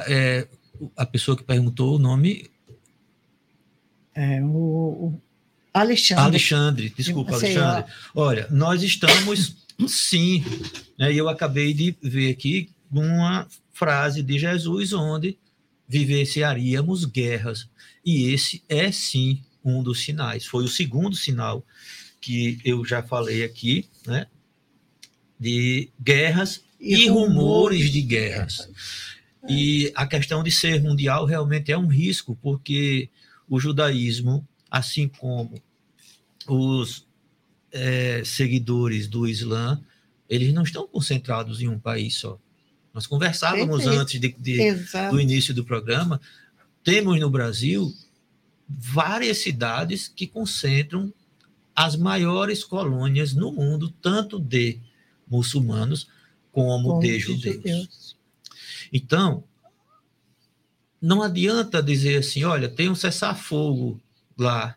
[0.08, 0.48] é,
[0.96, 2.50] a pessoa que perguntou o nome.
[4.16, 5.14] É o,
[5.72, 6.24] Alexandre.
[6.24, 7.92] Alexandre, desculpa, Alexandre.
[8.16, 10.44] Olha, nós estamos, sim,
[10.98, 15.38] eu acabei de ver aqui uma frase de Jesus onde
[15.88, 17.70] vivenciaríamos guerras.
[18.04, 20.46] E esse é, sim, um dos sinais.
[20.46, 21.66] Foi o segundo sinal
[22.20, 24.28] que eu já falei aqui, né?
[25.40, 28.70] De guerras e, e rumores de guerras.
[29.48, 33.10] E a questão de ser mundial realmente é um risco, porque
[33.48, 35.62] o judaísmo, assim como
[36.48, 37.07] os
[37.72, 39.82] é, seguidores do Islã,
[40.30, 42.40] eles não estão concentrados em um país só.
[42.94, 44.74] Nós conversávamos antes de, de,
[45.12, 46.20] do início do programa.
[46.84, 47.94] Temos no Brasil
[48.68, 51.14] várias cidades que concentram
[51.76, 54.80] as maiores colônias no mundo, tanto de
[55.28, 56.08] muçulmanos
[56.52, 57.62] como, de judeus.
[57.62, 58.18] Deus.
[58.92, 59.44] Então,
[61.00, 64.02] não adianta dizer assim, olha, tem um cessar-fogo
[64.38, 64.76] lá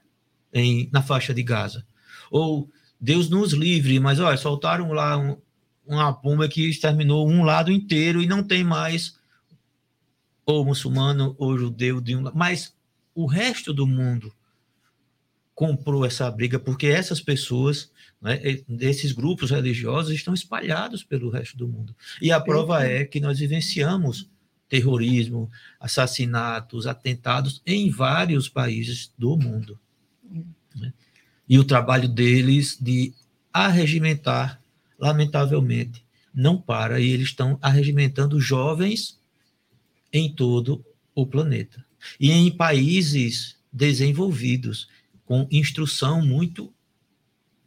[0.53, 1.87] em, na faixa de Gaza.
[2.31, 2.69] Ou
[3.01, 5.37] Deus nos livre, mas olha, soltaram lá um,
[5.87, 9.19] uma bomba que exterminou um lado inteiro e não tem mais
[10.45, 12.75] ou muçulmano ou judeu de um mas
[13.15, 14.33] o resto do mundo
[15.55, 17.91] comprou essa briga, porque essas pessoas,
[18.21, 18.41] né,
[18.81, 21.95] esses grupos religiosos estão espalhados pelo resto do mundo.
[22.21, 24.27] E a prova é que nós vivenciamos
[24.71, 29.79] terrorismo, assassinatos, atentados em vários países do mundo.
[30.75, 30.95] Né?
[31.51, 33.13] E o trabalho deles de
[33.53, 34.63] arregimentar,
[34.97, 39.19] lamentavelmente, não para, e eles estão arregimentando jovens
[40.13, 41.85] em todo o planeta.
[42.21, 44.89] E em países desenvolvidos
[45.27, 46.73] com instrução muito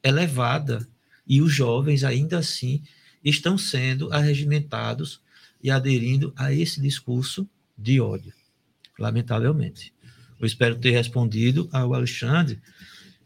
[0.02, 0.88] elevada,
[1.28, 2.82] e os jovens ainda assim
[3.24, 5.22] estão sendo arregimentados
[5.62, 7.46] e aderindo a esse discurso
[7.78, 8.34] de ódio,
[8.98, 9.94] lamentavelmente.
[10.40, 12.62] Eu espero ter respondido ao Alexandre.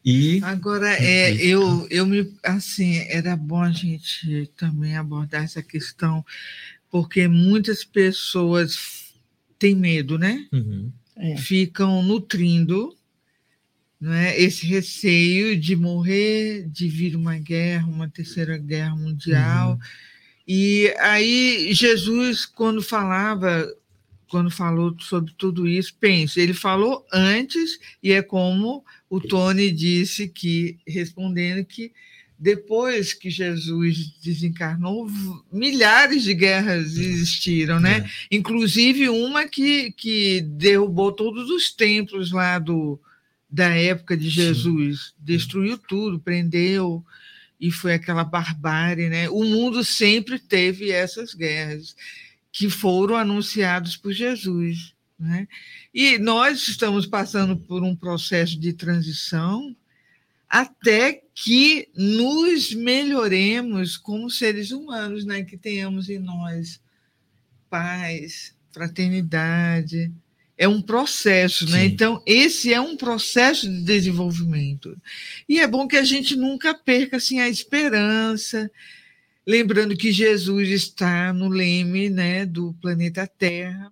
[0.09, 6.25] E agora é eu eu me assim era bom a gente também abordar essa questão
[6.89, 9.11] porque muitas pessoas
[9.59, 10.47] têm medo, né?
[10.53, 10.89] Uhum.
[11.17, 11.35] É.
[11.35, 12.95] Ficam nutrindo
[14.01, 14.41] é?
[14.41, 19.71] esse receio de morrer, de vir uma guerra, uma terceira guerra mundial.
[19.71, 19.79] Uhum.
[20.47, 23.67] E aí Jesus, quando falava,
[24.29, 30.27] quando falou sobre tudo isso, pense, ele falou antes, e é como o Tony disse
[30.27, 31.91] que, respondendo que
[32.39, 35.09] depois que Jesus desencarnou,
[35.51, 38.05] milhares de guerras existiram, né?
[38.05, 38.35] É.
[38.35, 42.99] Inclusive uma que, que derrubou todos os templos lá do,
[43.49, 45.13] da época de Jesus, Sim.
[45.19, 47.03] destruiu tudo, prendeu,
[47.59, 49.27] e foi aquela barbárie, né?
[49.29, 51.95] O mundo sempre teve essas guerras
[52.57, 55.47] que foram anunciadas por Jesus, né?
[55.93, 59.75] E nós estamos passando por um processo de transição
[60.49, 65.43] até que nos melhoremos como seres humanos, né?
[65.43, 66.81] Que tenhamos em nós
[67.69, 70.11] paz, fraternidade,
[70.57, 71.85] é um processo, né?
[71.85, 74.99] Então, esse é um processo de desenvolvimento.
[75.47, 78.71] E é bom que a gente nunca perca assim, a esperança,
[79.47, 83.89] lembrando que Jesus está no leme né, do planeta Terra.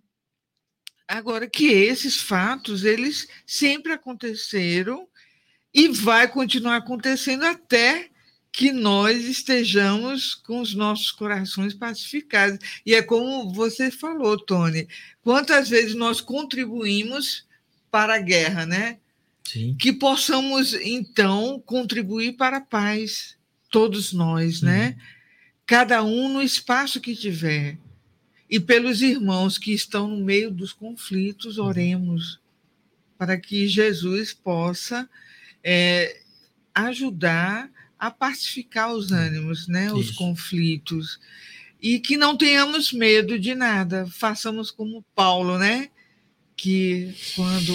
[1.07, 5.07] Agora que esses fatos, eles sempre aconteceram
[5.73, 8.09] e vai continuar acontecendo até
[8.51, 12.59] que nós estejamos com os nossos corações pacificados.
[12.85, 14.87] E é como você falou, Tony,
[15.21, 17.45] quantas vezes nós contribuímos
[17.91, 18.97] para a guerra, né?
[19.43, 19.75] Sim.
[19.79, 23.37] Que possamos, então, contribuir para a paz,
[23.69, 24.71] todos nós, né?
[24.71, 24.79] uhum.
[24.89, 25.14] né?
[25.65, 27.77] Cada um no espaço que tiver.
[28.49, 31.65] E pelos irmãos que estão no meio dos conflitos, uhum.
[31.65, 32.39] oremos
[33.17, 35.09] para que Jesus possa
[35.63, 36.21] é,
[36.73, 41.19] ajudar a pacificar os ânimos, né, os conflitos,
[41.81, 45.89] e que não tenhamos medo de nada, façamos como Paulo, né,
[46.55, 47.73] que quando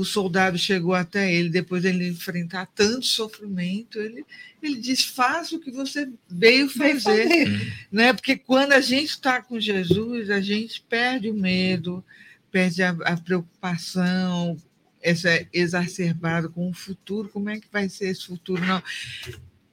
[0.00, 4.24] o soldado chegou até ele, depois de ele enfrentar tanto sofrimento, ele,
[4.62, 7.00] ele diz: faça o que você veio fazer.
[7.00, 7.72] fazer.
[7.90, 8.12] Né?
[8.12, 12.04] Porque quando a gente está com Jesus, a gente perde o medo,
[12.50, 14.56] perde a, a preocupação,
[15.02, 18.64] essa exacerbada com o futuro, como é que vai ser esse futuro?
[18.64, 18.82] Não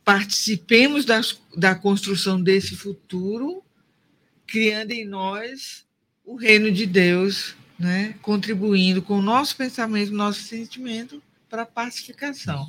[0.07, 3.61] participemos das, da construção desse futuro,
[4.45, 5.85] criando em nós
[6.23, 8.15] o reino de Deus, né?
[8.21, 12.67] contribuindo com o nosso pensamento, nosso sentimento para a pacificação.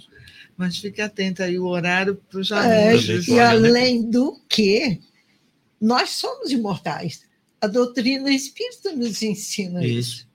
[0.56, 3.28] Mas fique atento aí o horário para os é, amigos.
[3.28, 5.00] É, e além do que,
[5.80, 7.26] nós somos imortais.
[7.60, 10.20] A doutrina espírita nos ensina isso.
[10.20, 10.27] isso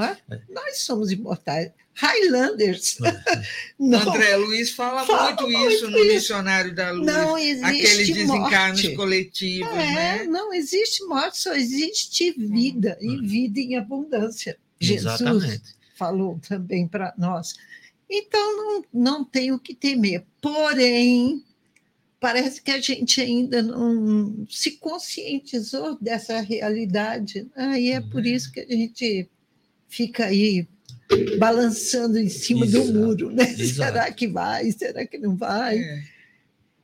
[0.00, 0.16] é?
[0.48, 1.72] Nós somos imortais.
[1.94, 2.96] Highlanders.
[3.78, 6.12] não, André Luiz fala, fala muito, muito isso no isso.
[6.14, 7.06] Missionário da Luz.
[7.06, 8.96] Não existe Aqueles desencarnos morte.
[8.96, 10.24] coletivos, é, né?
[10.24, 13.26] Não existe morte, só existe vida, e hum.
[13.26, 14.56] vida em abundância.
[14.80, 15.44] Exatamente.
[15.44, 17.54] Jesus falou também para nós.
[18.08, 20.24] Então, não, não tem o que temer.
[20.40, 21.44] Porém,
[22.18, 27.48] parece que a gente ainda não se conscientizou dessa realidade.
[27.56, 27.80] Né?
[27.80, 28.26] E é por uhum.
[28.26, 29.28] isso que a gente
[29.92, 30.66] fica aí
[31.38, 32.86] balançando em cima Exato.
[32.86, 33.44] do muro, né?
[33.54, 34.72] Será que vai?
[34.72, 35.78] Será que não vai?
[35.78, 36.04] É.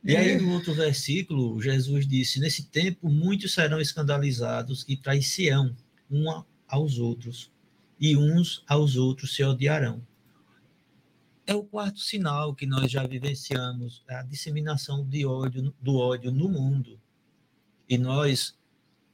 [0.03, 5.75] E aí, no outro versículo, Jesus disse: Nesse tempo, muitos serão escandalizados e traição
[6.09, 6.25] um
[6.67, 7.51] aos outros,
[7.99, 10.01] e uns aos outros se odiarão.
[11.47, 16.47] É o quarto sinal que nós já vivenciamos, a disseminação de ódio, do ódio no
[16.47, 16.99] mundo.
[17.89, 18.55] E nós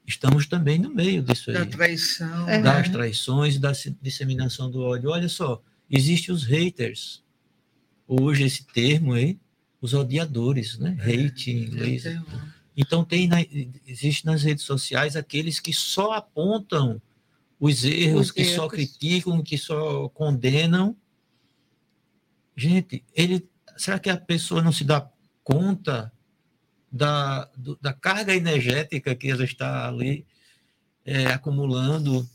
[0.08, 1.58] estamos também no meio disso aí.
[1.58, 2.45] Da traição.
[2.62, 5.10] Das traições, da disseminação do ódio.
[5.10, 7.24] Olha só, existem os haters.
[8.08, 9.39] Hoje, esse termo aí,
[9.82, 10.95] os odiadores, né?
[10.99, 12.03] É, Hate em inglês.
[12.78, 13.38] Então, tem na,
[13.88, 17.01] existe nas redes sociais aqueles que só apontam
[17.60, 18.53] os erros, os que erros.
[18.53, 20.95] só criticam, que só condenam.
[22.56, 25.10] Gente, ele, será que a pessoa não se dá
[25.43, 26.12] conta
[26.96, 30.26] da, do, da carga energética que ela está ali
[31.06, 32.26] é, acumulando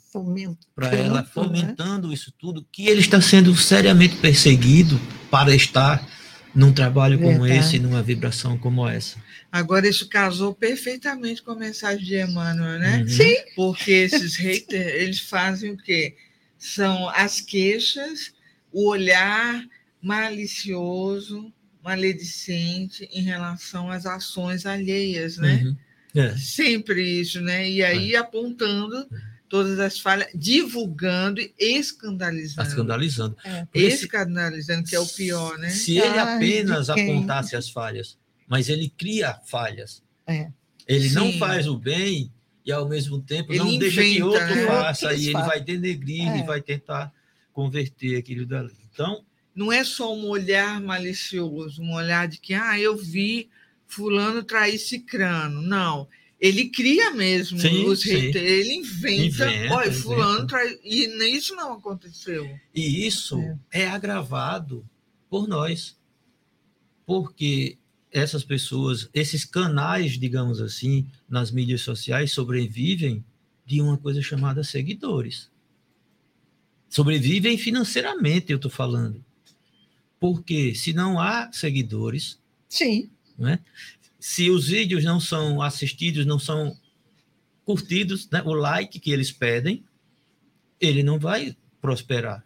[0.75, 1.29] para ela, né?
[1.33, 2.15] fomentando né?
[2.15, 5.01] isso tudo, que ele está sendo seriamente perseguido
[5.31, 6.07] para estar
[6.55, 7.39] num trabalho Verdade.
[7.39, 9.17] como esse, numa vibração como essa.
[9.51, 12.99] Agora, isso casou perfeitamente com a mensagem de Emmanuel, né?
[12.99, 13.09] Uhum.
[13.09, 13.37] Sim.
[13.57, 16.17] Porque esses haters, eles fazem o quê?
[16.59, 18.33] São as queixas,
[18.71, 19.65] o olhar
[20.03, 21.51] malicioso,
[21.83, 25.63] maledicente em relação às ações alheias, né?
[25.65, 25.77] Uhum.
[26.15, 26.37] É.
[26.37, 27.69] Sempre isso, né?
[27.69, 28.19] E aí é.
[28.19, 29.09] apontando
[29.49, 32.69] todas as falhas, divulgando e escandalizando.
[32.69, 33.37] Escandalizando.
[33.45, 33.67] É.
[33.75, 35.71] Escandalizando, que é o pior, né?
[35.71, 38.17] Se ele apenas apontasse as falhas,
[38.49, 40.03] mas ele cria falhas.
[40.27, 40.51] É.
[40.87, 41.15] Ele Sim.
[41.15, 42.33] não faz o bem
[42.65, 44.67] e, ao mesmo tempo, ele não inventa, deixa que outro né?
[44.67, 46.39] faça, e ele vai denegrir, é.
[46.39, 47.13] e vai tentar
[47.53, 48.73] converter aquilo dali.
[48.93, 49.25] Então.
[49.55, 53.49] Não é só um olhar malicioso, um olhar de que, ah, eu vi
[53.87, 55.61] fulano trair cicrano.
[55.61, 56.09] Não
[56.41, 61.75] ele cria mesmo sim, os haters, ele inventa, inventa olha, fulano traz, e isso não
[61.75, 62.49] aconteceu.
[62.75, 63.39] E isso
[63.71, 63.83] é.
[63.83, 64.89] é agravado
[65.29, 65.99] por nós.
[67.05, 67.77] Porque
[68.11, 73.23] essas pessoas, esses canais, digamos assim, nas mídias sociais sobrevivem
[73.67, 75.51] de uma coisa chamada seguidores.
[76.89, 79.23] Sobrevivem financeiramente, eu estou falando.
[80.21, 83.11] Porque se não há seguidores, Sim.
[83.37, 83.59] Né,
[84.21, 86.77] se os vídeos não são assistidos, não são
[87.65, 89.83] curtidos, né, o like que eles pedem,
[90.79, 92.45] ele não vai prosperar.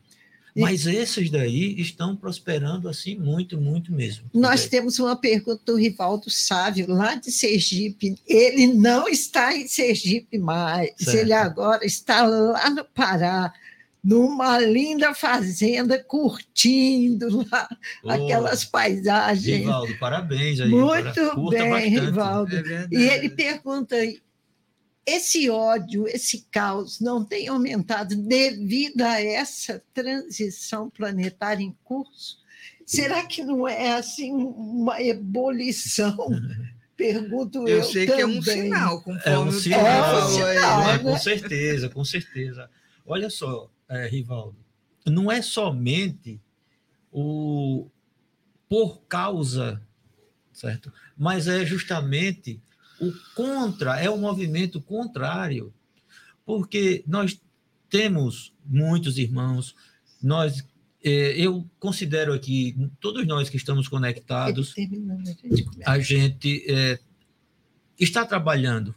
[0.56, 4.30] Mas esses daí estão prosperando assim muito, muito mesmo.
[4.32, 8.16] Nós temos uma pergunta do Rivaldo Sávio, lá de Sergipe.
[8.24, 11.16] Ele não está em Sergipe mais, certo.
[11.16, 13.52] ele agora está lá no Pará
[14.04, 17.68] numa linda fazenda, curtindo lá
[18.06, 19.60] aquelas paisagens.
[19.60, 20.68] Rivaldo, parabéns aí.
[20.68, 21.98] Muito bem, bastante.
[22.00, 22.56] Rivaldo.
[22.56, 23.96] É e ele pergunta
[25.06, 32.38] esse ódio, esse caos não tem aumentado devido a essa transição planetária em curso?
[32.84, 36.16] Será que não é assim uma ebulição?
[36.96, 37.78] Pergunto eu.
[37.78, 38.16] Eu sei também.
[38.16, 40.98] que é um sinal, conforme é um sinal, é um sinal né?
[40.98, 42.70] com certeza, com certeza.
[43.04, 44.56] Olha só, é, Rivaldo,
[45.06, 46.40] não é somente
[47.12, 47.88] o
[48.68, 49.80] por causa,
[50.52, 50.92] certo?
[51.16, 52.60] Mas é justamente
[53.00, 55.72] o contra, é o movimento contrário.
[56.44, 57.40] Porque nós
[57.88, 59.74] temos muitos irmãos,
[60.22, 60.66] nós
[61.02, 64.74] é, eu considero aqui, todos nós que estamos conectados,
[65.84, 66.98] a gente é,
[68.00, 68.94] está trabalhando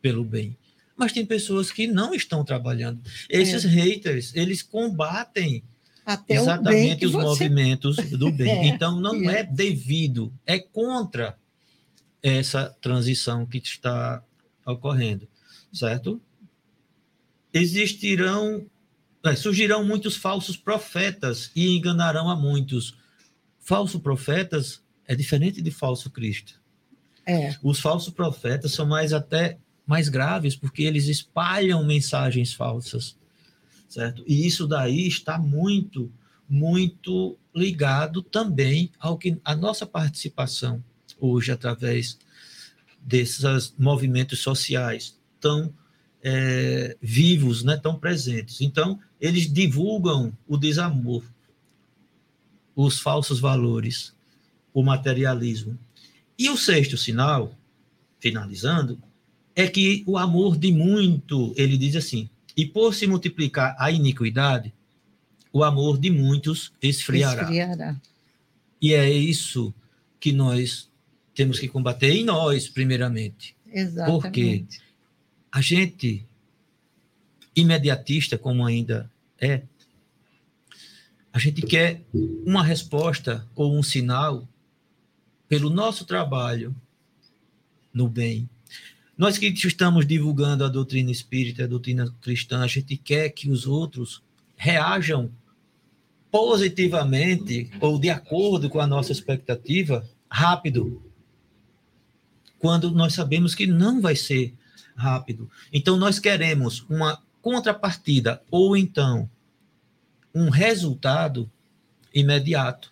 [0.00, 0.56] pelo bem
[1.00, 3.00] mas tem pessoas que não estão trabalhando.
[3.26, 3.68] Esses é.
[3.68, 5.64] haters, eles combatem
[6.04, 7.24] Até exatamente os você...
[7.24, 8.50] movimentos do bem.
[8.50, 8.66] É.
[8.66, 9.40] Então, não é.
[9.40, 11.38] é devido, é contra
[12.22, 14.22] essa transição que está
[14.66, 15.26] ocorrendo,
[15.72, 16.20] certo?
[17.50, 18.66] Existirão,
[19.24, 22.94] é, surgirão muitos falsos profetas e enganarão a muitos.
[23.58, 26.60] Falsos profetas é diferente de falso Cristo.
[27.24, 27.56] É.
[27.62, 29.56] Os falsos profetas são mais até
[29.90, 33.16] mais graves, porque eles espalham mensagens falsas,
[33.88, 34.22] certo?
[34.24, 36.12] E isso daí está muito,
[36.48, 40.80] muito ligado também ao que a nossa participação
[41.18, 42.16] hoje através
[43.00, 45.74] desses movimentos sociais tão
[46.22, 48.60] é, vivos, né, tão presentes.
[48.60, 51.24] Então, eles divulgam o desamor,
[52.76, 54.14] os falsos valores,
[54.72, 55.76] o materialismo.
[56.38, 57.58] E o sexto sinal,
[58.20, 59.02] finalizando,
[59.60, 64.72] é que o amor de muito, ele diz assim, e por se multiplicar a iniquidade,
[65.52, 67.42] o amor de muitos esfriará.
[67.42, 68.00] esfriará.
[68.80, 69.74] E é isso
[70.18, 70.88] que nós
[71.34, 73.54] temos que combater em nós, primeiramente.
[73.66, 74.22] Exatamente.
[74.22, 74.64] Porque
[75.52, 76.26] a gente,
[77.54, 79.62] imediatista como ainda é,
[81.32, 82.02] a gente quer
[82.46, 84.48] uma resposta ou um sinal
[85.48, 86.74] pelo nosso trabalho
[87.92, 88.48] no bem,
[89.20, 93.66] nós que estamos divulgando a doutrina espírita, a doutrina cristã, a gente quer que os
[93.66, 94.22] outros
[94.56, 95.30] reajam
[96.30, 101.02] positivamente ou de acordo com a nossa expectativa rápido.
[102.58, 104.54] Quando nós sabemos que não vai ser
[104.96, 105.50] rápido.
[105.70, 109.28] Então nós queremos uma contrapartida ou então
[110.34, 111.50] um resultado
[112.14, 112.88] imediato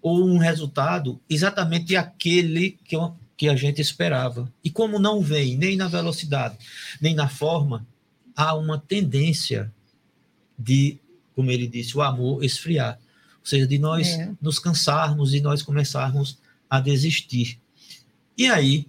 [0.00, 2.94] ou um resultado exatamente aquele que
[3.36, 4.52] que a gente esperava.
[4.62, 6.56] E como não vem nem na velocidade,
[7.00, 7.86] nem na forma,
[8.34, 9.72] há uma tendência
[10.58, 10.98] de,
[11.34, 12.98] como ele disse, o amor esfriar.
[13.40, 14.32] Ou seja, de nós é.
[14.40, 17.58] nos cansarmos e nós começarmos a desistir.
[18.36, 18.86] E aí,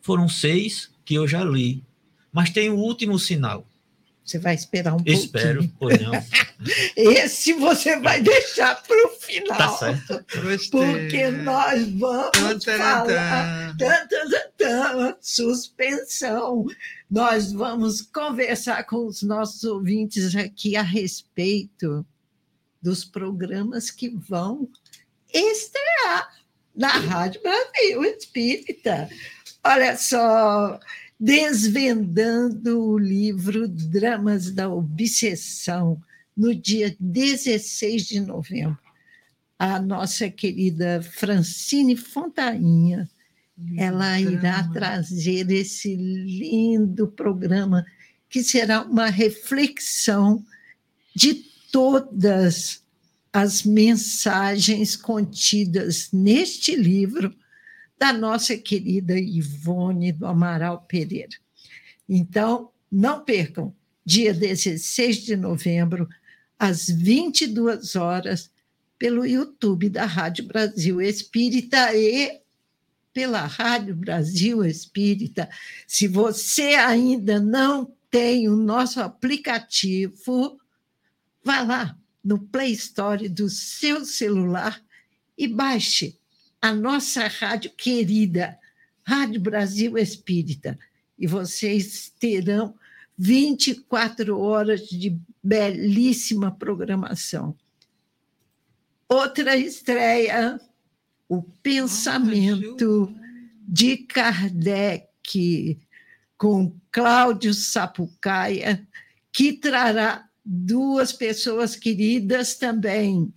[0.00, 1.82] foram seis que eu já li.
[2.32, 3.66] Mas tem o último sinal.
[4.30, 6.12] Você vai esperar um Espero, pouquinho.
[6.12, 6.22] Espero, não.
[6.96, 9.58] Esse você vai deixar para o final.
[9.58, 10.24] Tá certo.
[10.70, 13.06] Porque nós vamos falar
[15.20, 16.64] suspensão.
[17.10, 22.06] Nós vamos conversar com os nossos ouvintes aqui a respeito
[22.80, 24.68] dos programas que vão
[25.34, 26.30] estrear
[26.72, 29.10] na Rádio Brasil Espírita.
[29.64, 30.78] Olha só,
[31.20, 36.02] desvendando o livro Dramas da Obsessão,
[36.34, 38.78] no dia 16 de novembro.
[39.58, 43.06] A nossa querida Francine Fontainha,
[43.76, 47.84] ela irá trazer esse lindo programa
[48.30, 50.42] que será uma reflexão
[51.14, 51.34] de
[51.70, 52.82] todas
[53.30, 57.34] as mensagens contidas neste livro
[58.00, 61.36] da nossa querida Ivone do Amaral Pereira.
[62.08, 66.08] Então, não percam, dia 16 de novembro,
[66.58, 68.50] às 22 horas,
[68.98, 72.40] pelo YouTube da Rádio Brasil Espírita e
[73.12, 75.50] pela Rádio Brasil Espírita.
[75.86, 80.58] Se você ainda não tem o nosso aplicativo,
[81.44, 84.82] vá lá no Play Store do seu celular
[85.36, 86.19] e baixe
[86.60, 88.58] a nossa rádio querida,
[89.02, 90.78] Rádio Brasil Espírita,
[91.18, 92.74] e vocês terão
[93.16, 97.56] 24 horas de belíssima programação.
[99.08, 100.60] Outra estreia,
[101.28, 103.12] o pensamento
[103.66, 105.78] de Kardec,
[106.36, 108.86] com Cláudio Sapucaia,
[109.32, 113.32] que trará duas pessoas queridas também,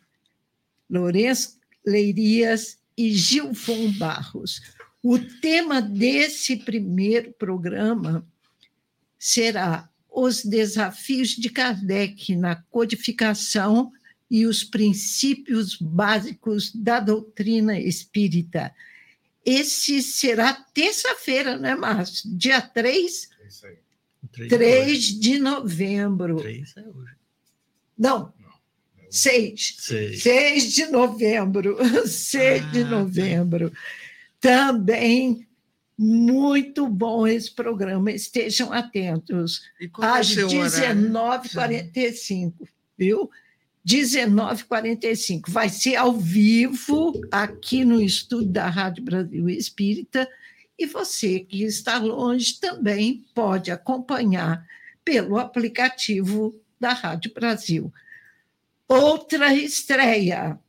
[0.89, 4.61] Lourenço Leirias e Gilvon Barros.
[5.01, 8.25] O tema desse primeiro programa
[9.19, 13.91] será os desafios de Kardec na codificação
[14.29, 18.73] e os princípios básicos da doutrina espírita.
[19.45, 22.29] Esse será terça-feira, não é, Márcio?
[22.35, 23.29] Dia 3?
[24.31, 26.37] 3, 3 de novembro.
[26.37, 27.13] 3 é hoje.
[27.97, 28.33] Não,
[29.13, 29.77] 6.
[30.19, 31.77] 6 de novembro.
[32.07, 33.71] 6 ah, de novembro.
[34.41, 35.47] Também
[35.95, 38.11] muito bom esse programa.
[38.11, 39.61] Estejam atentos.
[40.01, 42.53] Às 19h45,
[42.97, 43.29] viu?
[43.87, 45.43] 19h45.
[45.47, 50.27] Vai ser ao vivo aqui no estúdio da Rádio Brasil Espírita.
[50.79, 54.65] E você que está longe também pode acompanhar
[55.05, 57.93] pelo aplicativo da Rádio Brasil.
[58.93, 60.59] Outra estreia.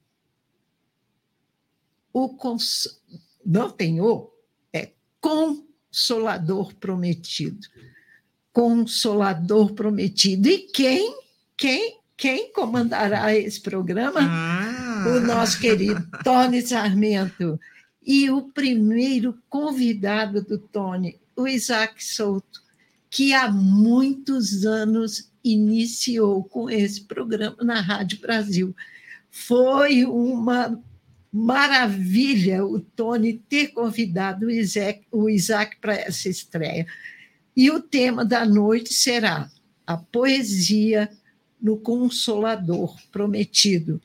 [2.12, 3.00] O cons...
[3.44, 4.30] Não tem o,
[4.72, 7.66] é Consolador Prometido.
[8.52, 10.48] Consolador Prometido.
[10.48, 11.14] E quem,
[11.56, 14.20] quem, quem comandará esse programa?
[14.22, 15.04] Ah.
[15.08, 17.60] O nosso querido Tony Sarmento.
[18.06, 22.62] E o primeiro convidado do Tony, o Isaac Souto,
[23.10, 28.74] que há muitos anos iniciou com esse programa na Rádio Brasil.
[29.30, 30.82] Foi uma
[31.30, 36.86] maravilha o Tony ter convidado o Isaac, para essa estreia.
[37.57, 39.51] E o tema da noite será
[39.86, 41.11] a poesia
[41.61, 44.01] no Consolador Prometido.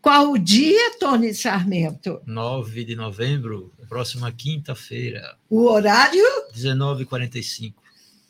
[0.00, 2.20] Qual o dia, Tony Sarmento?
[2.26, 5.36] 9 de novembro, próxima quinta-feira.
[5.50, 6.24] O horário?
[6.54, 7.74] 19h45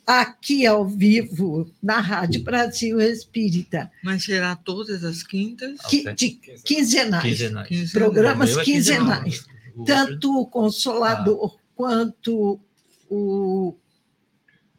[0.06, 3.90] aqui ao vivo na Rádio Brasil Espírita.
[4.04, 5.80] Mas será todas as quintas?
[5.88, 6.30] Que, de,
[6.64, 7.24] quinzenais.
[7.24, 7.92] quinzenais.
[7.92, 9.44] Programas é quinzenais.
[9.84, 11.60] Tanto o Consolador ah.
[11.74, 12.60] quanto
[13.10, 13.74] o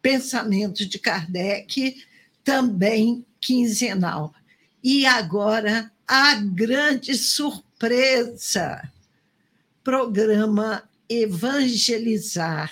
[0.02, 1.98] Pensamento de Kardec,
[2.44, 4.34] também quinzenal.
[4.82, 8.90] E agora, a grande surpresa:
[9.84, 12.72] programa Evangelizar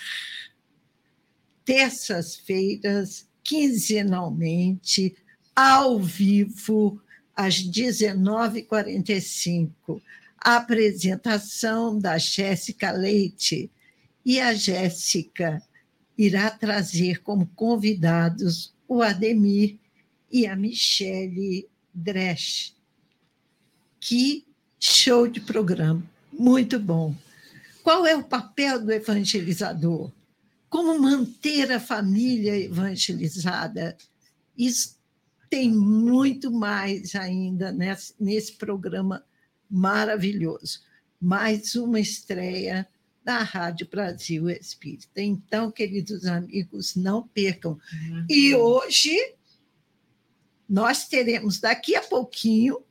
[1.65, 5.15] terças-feiras, quinzenalmente,
[5.55, 7.01] ao vivo,
[7.35, 10.01] às 19h45.
[10.37, 13.71] A apresentação da Jéssica Leite.
[14.23, 15.61] E a Jéssica
[16.17, 19.77] irá trazer como convidados o Ademir
[20.31, 22.73] e a Michele Dresch.
[23.99, 24.45] Que
[24.79, 26.03] show de programa!
[26.31, 27.13] Muito bom.
[27.83, 30.11] Qual é o papel do evangelizador?
[30.75, 33.95] Como manter a família evangelizada.
[34.57, 34.99] Isso
[35.49, 39.25] tem muito mais ainda nesse, nesse programa
[39.71, 40.81] maravilhoso.
[41.17, 42.85] Mais uma estreia
[43.23, 45.21] da Rádio Brasil Espírita.
[45.21, 47.79] Então, queridos amigos, não percam.
[47.93, 48.25] Uhum.
[48.29, 49.17] E hoje
[50.67, 52.83] nós teremos daqui a pouquinho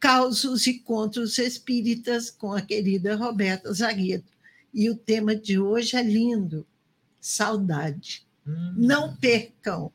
[0.00, 4.32] causos e contos espíritas com a querida Roberta Zagueto.
[4.74, 6.66] E o tema de hoje é lindo
[7.22, 8.26] saudade.
[8.46, 8.74] Hum.
[8.76, 9.90] Não percam.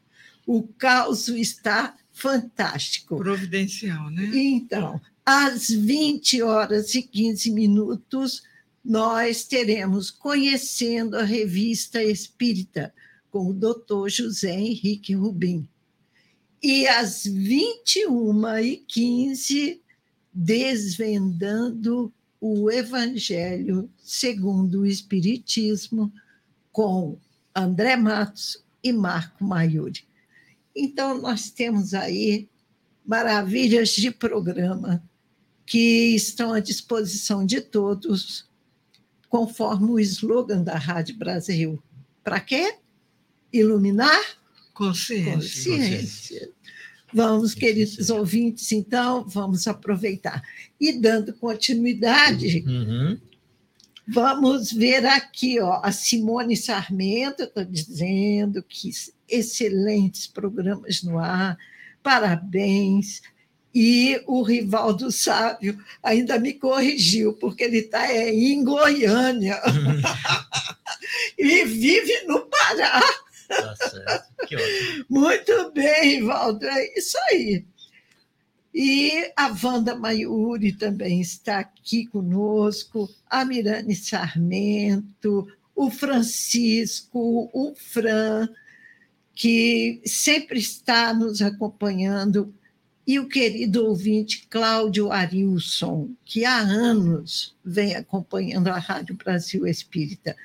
[0.46, 3.18] O caos está fantástico.
[3.18, 4.32] Providencial, né?
[4.34, 8.44] Então, às 20 horas e 15 minutos,
[8.84, 12.92] nós teremos Conhecendo a Revista Espírita,
[13.30, 15.68] com o doutor José Henrique Rubim.
[16.64, 19.82] E às 21h15,
[20.34, 26.14] Desvendando o Evangelho segundo o Espiritismo,
[26.78, 27.18] com
[27.56, 30.04] André Matos e Marco Maiuri.
[30.76, 32.48] Então, nós temos aí
[33.04, 35.04] maravilhas de programa
[35.66, 38.48] que estão à disposição de todos,
[39.28, 41.82] conforme o slogan da Rádio Brasil.
[42.24, 42.76] Para quê?
[43.52, 44.38] Iluminar
[44.72, 45.34] consciência.
[45.34, 46.52] consciência.
[47.12, 50.44] Vamos, queridos ouvintes, então, vamos aproveitar.
[50.80, 53.20] E dando continuidade, Uhum.
[54.10, 58.90] Vamos ver aqui, ó, a Simone Sarmento está dizendo que
[59.28, 61.58] excelentes programas no ar,
[62.02, 63.22] parabéns.
[63.76, 69.62] E o Rivaldo Sábio ainda me corrigiu, porque ele está em Goiânia
[71.38, 73.02] e vive no Pará.
[73.50, 74.48] Tá certo.
[74.48, 75.06] Que ótimo.
[75.10, 77.66] Muito bem, Rivaldo, é isso aí.
[78.80, 88.48] E a Wanda Maiuri também está aqui conosco, a Mirane Sarmento, o Francisco, o Fran,
[89.34, 92.54] que sempre está nos acompanhando,
[93.08, 100.36] e o querido ouvinte Cláudio Arilson, que há anos vem acompanhando a Rádio Brasil Espírita,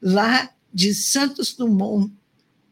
[0.00, 2.12] lá de Santos Dumont,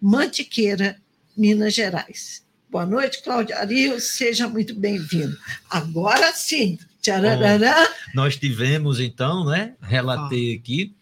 [0.01, 1.03] Mantiqueira,
[1.37, 2.49] Minas Gerais.
[2.71, 5.37] Boa noite, Cláudio Aril, seja muito bem-vindo.
[5.68, 9.75] Agora sim, tchararará, Nós tivemos, então, né?
[9.83, 10.95] Relatei aqui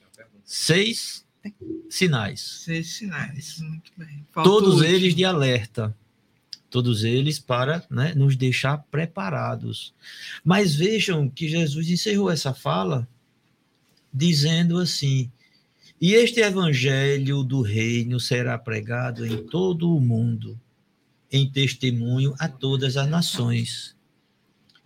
[0.46, 1.26] seis
[1.90, 2.40] sinais.
[2.64, 3.58] Seis sinais.
[3.58, 4.26] Muito bem.
[4.32, 5.94] Faltou Todos eles de alerta.
[6.70, 9.92] Todos eles para né, nos deixar preparados.
[10.42, 13.06] Mas vejam que Jesus encerrou essa fala
[14.10, 15.30] dizendo assim:
[16.00, 20.58] E este evangelho do reino será pregado em todo o mundo,
[21.30, 23.96] em testemunho a todas as nações.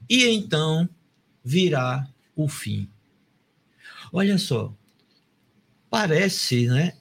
[0.09, 0.89] E então
[1.45, 2.89] virá o fim.
[4.13, 4.75] Olha só,
[5.89, 6.97] parece, né,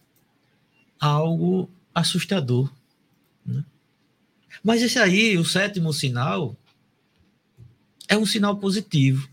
[0.99, 2.71] algo assustador.
[3.45, 3.65] né?
[4.63, 6.55] Mas esse aí, o sétimo sinal,
[8.07, 9.29] é um sinal positivo.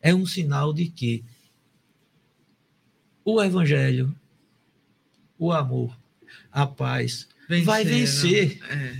[0.00, 1.24] É um sinal de que
[3.24, 4.14] o evangelho,
[5.38, 5.96] o amor,
[6.50, 7.28] a paz,
[7.64, 8.58] vai vencer.
[8.70, 8.96] É.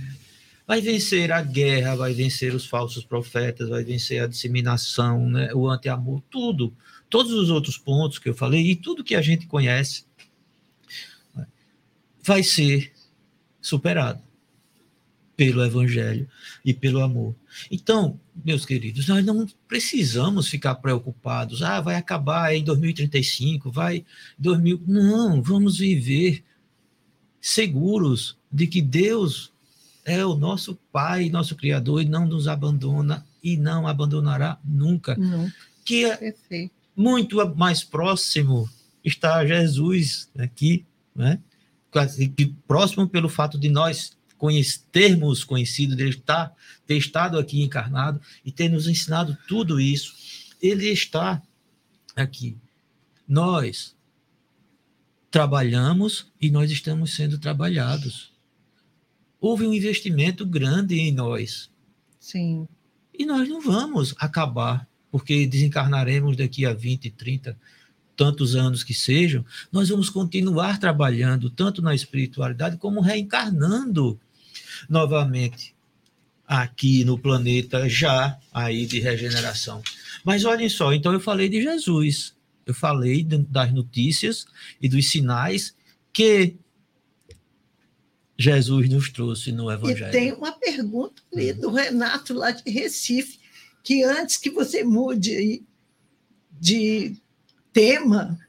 [0.65, 5.67] vai vencer a guerra, vai vencer os falsos profetas, vai vencer a disseminação, né, o
[5.67, 6.75] anti-amor, tudo.
[7.09, 10.05] Todos os outros pontos que eu falei e tudo que a gente conhece
[11.35, 11.47] né,
[12.23, 12.91] vai ser
[13.61, 14.21] superado
[15.39, 16.27] pelo evangelho
[16.65, 17.33] e pelo amor.
[17.71, 21.63] Então, meus queridos, nós não precisamos ficar preocupados.
[21.63, 24.05] Ah, vai acabar em 2035, vai em
[24.37, 24.83] 2000.
[24.85, 26.43] Não, vamos viver
[27.39, 29.51] seguros de que Deus
[30.05, 35.15] é o nosso Pai, nosso Criador, e não nos abandona e não abandonará nunca.
[35.15, 35.51] Não,
[35.85, 36.73] Que é perfeito.
[36.95, 38.69] muito mais próximo
[39.03, 40.85] está Jesus aqui,
[41.15, 41.39] né?
[42.67, 44.17] Próximo pelo fato de nós
[44.91, 46.53] termos conhecido dele, estar,
[46.85, 50.13] ter estado aqui encarnado e ter nos ensinado tudo isso.
[50.61, 51.41] Ele está
[52.15, 52.55] aqui.
[53.27, 53.95] Nós
[55.31, 58.28] trabalhamos e nós estamos sendo trabalhados.
[59.39, 61.69] Houve um investimento grande em nós.
[62.19, 62.67] Sim,
[63.17, 67.57] E nós não vamos acabar, porque desencarnaremos daqui a 20, 30,
[68.15, 74.19] tantos anos que sejam, nós vamos continuar trabalhando tanto na espiritualidade como reencarnando
[74.89, 75.73] novamente
[76.45, 79.81] aqui no planeta já aí de regeneração.
[80.23, 82.35] Mas olhem só, então eu falei de Jesus,
[82.65, 84.45] eu falei das notícias
[84.81, 85.75] e dos sinais
[86.11, 86.55] que
[88.39, 90.11] Jesus nos trouxe no E Evangelho.
[90.13, 93.37] tem uma pergunta ali do Renato, lá de Recife,
[93.83, 95.61] que antes que você mude
[96.59, 97.17] de
[97.73, 98.39] tema,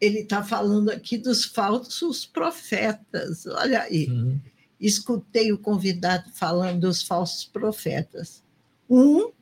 [0.00, 3.46] ele está falando aqui dos falsos profetas.
[3.46, 4.40] Olha aí, Uhum.
[4.80, 8.42] escutei o convidado falando dos falsos profetas.
[8.88, 9.32] Um,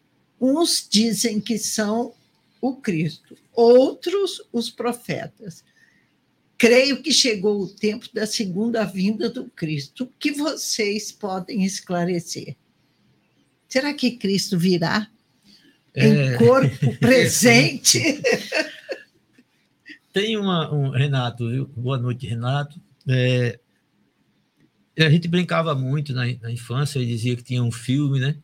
[0.40, 2.14] uns dizem que são
[2.60, 5.62] o Cristo, outros os profetas.
[6.56, 10.04] Creio que chegou o tempo da segunda vinda do Cristo.
[10.04, 12.56] O que vocês podem esclarecer?
[13.68, 15.08] Será que Cristo virá
[15.94, 16.34] É.
[16.34, 18.00] em corpo presente?
[20.12, 21.66] Tem uma, um Renato, viu?
[21.76, 22.80] Boa noite, Renato.
[23.08, 23.58] É,
[24.96, 28.36] a gente brincava muito na, na infância e dizia que tinha um filme, né?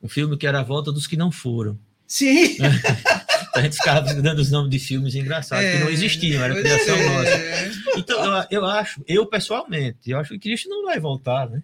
[0.00, 1.76] Um filme que era a volta dos que não foram.
[2.06, 2.56] Sim,
[3.58, 6.96] A gente ficava dando os nomes de filmes engraçados é, que não existiam, era criação
[6.96, 7.08] é.
[7.08, 7.98] nossa.
[7.98, 11.62] Então, eu, eu acho, eu pessoalmente, eu acho que Cristo não vai voltar, né?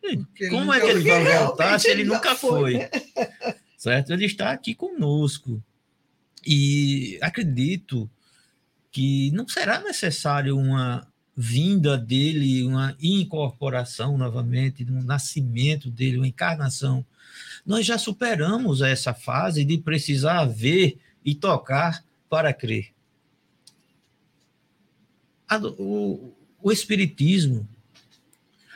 [0.00, 2.74] Porque Como é que ele vai voltar se ele nunca foi?
[2.74, 2.90] foi?
[3.76, 4.12] Certo?
[4.12, 5.62] Ele está aqui conosco.
[6.46, 8.08] E acredito
[8.92, 11.06] que não será necessário uma
[11.36, 17.04] vinda dele, uma incorporação novamente, um nascimento dele, uma encarnação.
[17.64, 22.94] Nós já superamos essa fase de precisar ver e tocar para crer.
[25.76, 27.68] O, o Espiritismo,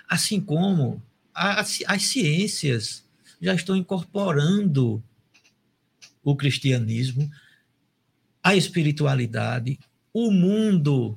[0.09, 1.01] assim como
[1.33, 3.05] as, as ciências,
[3.41, 5.03] já estão incorporando
[6.23, 7.31] o cristianismo,
[8.43, 9.79] a espiritualidade,
[10.13, 11.17] o mundo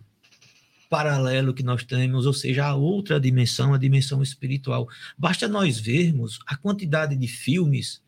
[0.93, 4.87] paralelo que nós temos, ou seja, a outra dimensão, a dimensão espiritual.
[5.17, 8.02] Basta nós vermos a quantidade de filmes,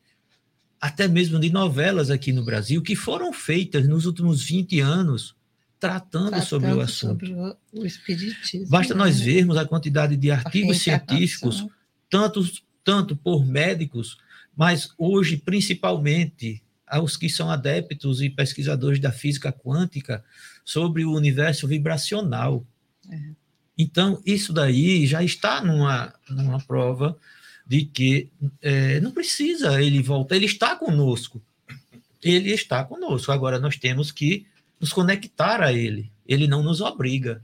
[0.79, 5.35] até mesmo de novelas aqui no Brasil, que foram feitas nos últimos 20 anos
[5.79, 7.25] tratando, tratando sobre o assunto.
[7.25, 8.67] Sobre o, espiritismo.
[8.67, 8.99] Basta né?
[8.99, 11.65] nós vermos a quantidade de artigos científicos,
[12.09, 12.43] tanto,
[12.83, 14.17] tanto por médicos,
[14.55, 20.23] mas hoje, principalmente, aos que são adeptos e pesquisadores da física quântica,
[20.63, 22.65] sobre o universo vibracional.
[23.09, 23.19] É.
[23.77, 27.17] Então, isso daí já está numa, numa prova
[27.65, 28.29] de que
[28.61, 31.41] é, não precisa ele voltar, ele está conosco.
[32.23, 33.31] Ele está conosco.
[33.31, 34.45] Agora nós temos que
[34.79, 36.11] nos conectar a ele.
[36.27, 37.41] Ele não nos obriga.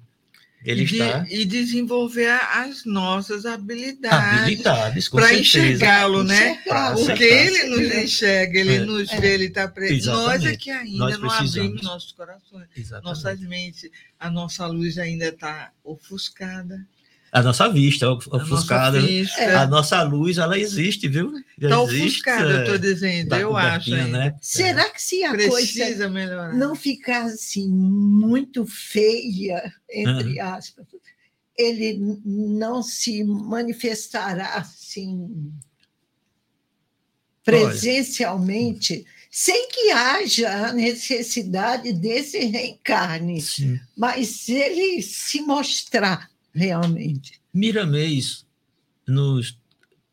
[0.63, 1.25] Ele e, está...
[1.27, 6.61] e desenvolver as nossas habilidades, habilidades para enxergá-lo, né?
[6.93, 8.79] Porque ele nos enxerga, ele é.
[8.79, 10.05] nos vê, ele está presente.
[10.05, 13.03] Nós é que ainda não abrimos nossos corações, Exatamente.
[13.05, 16.85] nossas mentes, a nossa luz ainda está ofuscada.
[17.31, 18.97] A nossa vista ofuscada.
[18.97, 19.61] A nossa, vista.
[19.61, 21.31] a nossa luz, ela existe, viu?
[21.57, 23.91] Está ofuscada, eu estou dizendo, tá eu acho.
[23.91, 24.35] Né?
[24.41, 26.53] Será que se a Precisa coisa melhorar.
[26.53, 30.45] não ficar assim muito feia, entre uhum.
[30.45, 30.85] aspas,
[31.57, 35.53] ele não se manifestará assim
[37.43, 39.05] presencialmente, Olha.
[39.29, 43.79] sem que haja a necessidade desse reencarne, Sim.
[43.97, 47.41] mas se ele se mostrar realmente.
[47.53, 48.45] Miramês
[49.07, 49.57] nos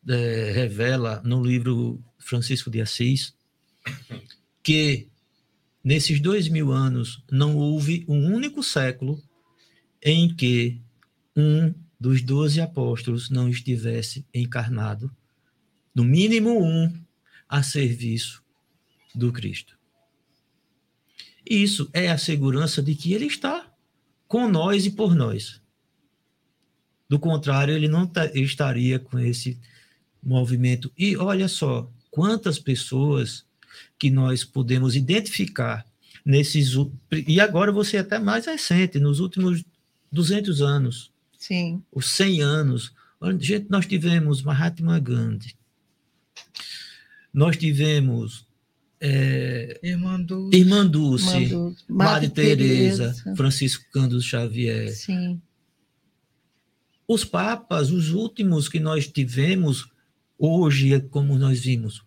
[0.07, 3.33] é, revela no livro Francisco de Assis
[4.63, 5.07] que
[5.83, 9.21] nesses dois mil anos não houve um único século
[10.01, 10.81] em que
[11.35, 15.11] um dos doze apóstolos não estivesse encarnado,
[15.93, 16.93] no mínimo um,
[17.47, 18.41] a serviço
[19.13, 19.77] do Cristo.
[21.49, 23.69] Isso é a segurança de que ele está
[24.27, 25.58] com nós e por nós.
[27.09, 29.57] Do contrário, ele não estaria com esse
[30.21, 30.91] movimento.
[30.97, 33.45] E olha só, quantas pessoas
[33.97, 35.85] que nós podemos identificar
[36.25, 36.75] nesses.
[37.27, 39.63] E agora você é até mais recente, nos últimos
[40.11, 41.11] 200 anos.
[41.37, 41.81] Sim.
[41.91, 42.93] Os 100 anos.
[43.39, 45.55] Gente, nós tivemos Mahatma Gandhi.
[47.33, 48.45] Nós tivemos
[48.99, 51.55] é, Irmã Dulce, Irmã Dulce,
[51.87, 54.89] Madre Teresa, Francisco Cândido Xavier.
[54.91, 55.41] Sim.
[57.09, 59.87] Os papas, os últimos que nós tivemos
[60.37, 62.05] hoje, como nós vimos,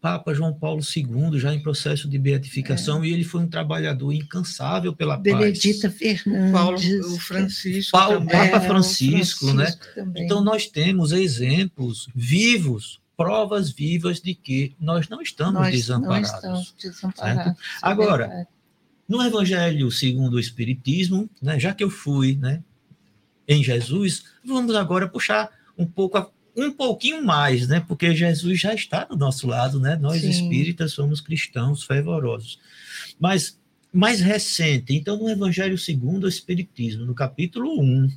[0.00, 3.08] Papa João Paulo II, já em processo de beatificação, é.
[3.08, 5.98] e ele foi um trabalhador incansável pela Benedita paz.
[5.98, 6.52] Benedita Fernandes.
[6.52, 6.78] Paulo,
[7.14, 8.50] o Francisco Paulo, também.
[8.50, 9.92] Papa Francisco, é, Francisco né?
[9.92, 10.24] Também.
[10.24, 16.30] Então, nós temos exemplos vivos, provas vivas de que nós não estamos nós desamparados.
[16.30, 17.52] Não estamos desamparados.
[17.54, 18.46] É Agora,
[19.08, 22.62] no Evangelho segundo o Espiritismo, né, já que eu fui né,
[23.46, 27.84] em Jesus, vamos agora puxar um pouco um pouquinho mais, né?
[27.86, 29.96] Porque Jesus já está do nosso lado, né?
[29.96, 30.30] Nós Sim.
[30.30, 32.60] espíritas somos cristãos fervorosos.
[33.18, 33.58] Mas
[33.92, 38.10] mais recente, então no Evangelho segundo o Espiritismo, no capítulo 1,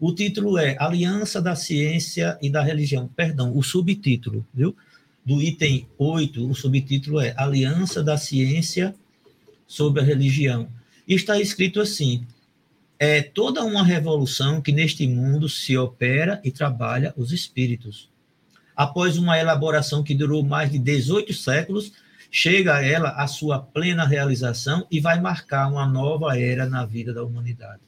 [0.00, 3.08] o título é Aliança da Ciência e da Religião.
[3.08, 4.76] Perdão, o subtítulo, viu?
[5.24, 8.94] Do item 8, o subtítulo é Aliança da Ciência
[9.66, 10.68] sobre a Religião.
[11.06, 12.26] E está escrito assim:
[12.98, 18.10] é toda uma revolução que neste mundo se opera e trabalha os espíritos.
[18.76, 21.92] Após uma elaboração que durou mais de 18 séculos,
[22.30, 27.22] chega ela à sua plena realização e vai marcar uma nova era na vida da
[27.22, 27.80] humanidade.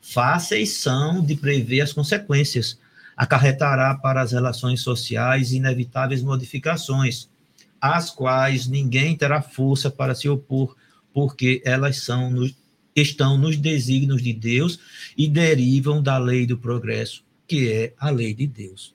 [0.00, 2.78] Fáceis são de prever as consequências,
[3.16, 7.28] acarretará para as relações sociais inevitáveis modificações,
[7.80, 10.74] às quais ninguém terá força para se opor,
[11.12, 12.30] porque elas são
[12.94, 14.78] estão nos desígnios de Deus
[15.16, 18.94] e derivam da lei do progresso, que é a lei de Deus.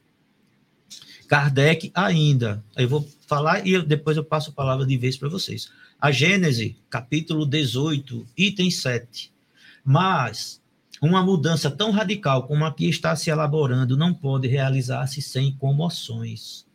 [1.28, 2.64] Kardec ainda.
[2.76, 5.70] Eu vou falar e eu, depois eu passo a palavra de vez para vocês.
[6.02, 9.32] A Gênese, capítulo 18, item 7.
[9.84, 10.60] Mas
[11.02, 16.66] uma mudança tão radical como a que está se elaborando não pode realizar-se sem comoções.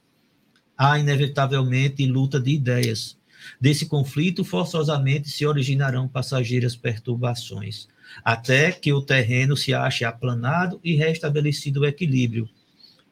[0.77, 3.17] Há, inevitavelmente, luta de ideias.
[3.61, 7.89] Desse conflito, forçosamente se originarão passageiras perturbações,
[8.25, 12.49] até que o terreno se ache aplanado e restabelecido o equilíbrio.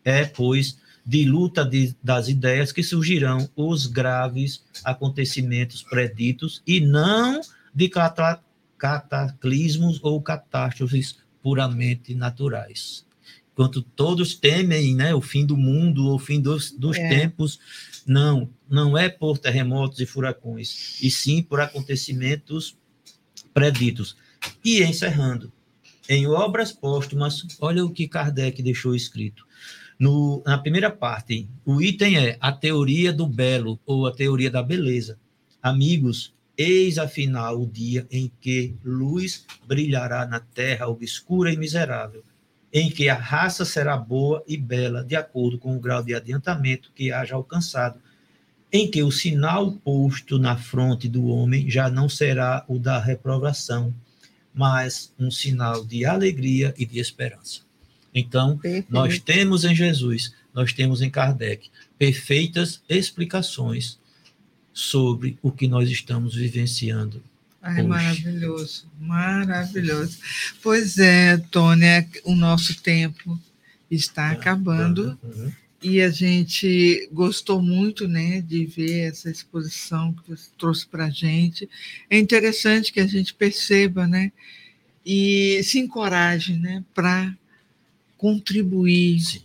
[0.04, 7.40] É, pois, de luta de, das ideias que surgirão os graves acontecimentos preditos e não
[7.74, 8.40] de cata,
[8.78, 13.04] cataclismos ou catástrofes puramente naturais.
[13.52, 17.08] Enquanto todos temem né, o fim do mundo, o fim dos, dos é.
[17.08, 17.58] tempos,
[18.06, 22.76] não, não é por terremotos e furacões, e sim por acontecimentos
[23.52, 24.16] preditos.
[24.64, 25.52] E encerrando,
[26.08, 29.46] em obras póstumas, olha o que Kardec deixou escrito.
[29.98, 34.62] No, na primeira parte, o item é a teoria do belo ou a teoria da
[34.62, 35.18] beleza.
[35.62, 42.24] Amigos, eis afinal o dia em que luz brilhará na terra obscura e miserável,
[42.72, 46.90] em que a raça será boa e bela, de acordo com o grau de adiantamento
[46.94, 48.00] que haja alcançado,
[48.72, 53.94] em que o sinal posto na fronte do homem já não será o da reprovação,
[54.54, 57.60] mas um sinal de alegria e de esperança.
[58.14, 58.86] Então, Perfeito.
[58.90, 63.98] nós temos em Jesus, nós temos em Kardec perfeitas explicações
[64.72, 67.22] sobre o que nós estamos vivenciando.
[67.62, 70.18] Ai, maravilhoso, maravilhoso.
[70.60, 73.38] Pois é, Tônia, o nosso tempo
[73.88, 75.16] está é, acabando.
[75.22, 75.52] Uhum.
[75.80, 81.10] E a gente gostou muito né, de ver essa exposição que você trouxe para a
[81.10, 81.68] gente.
[82.10, 84.32] É interessante que a gente perceba né,
[85.04, 87.32] e se encoraje né, para
[88.16, 89.42] contribuir Sim.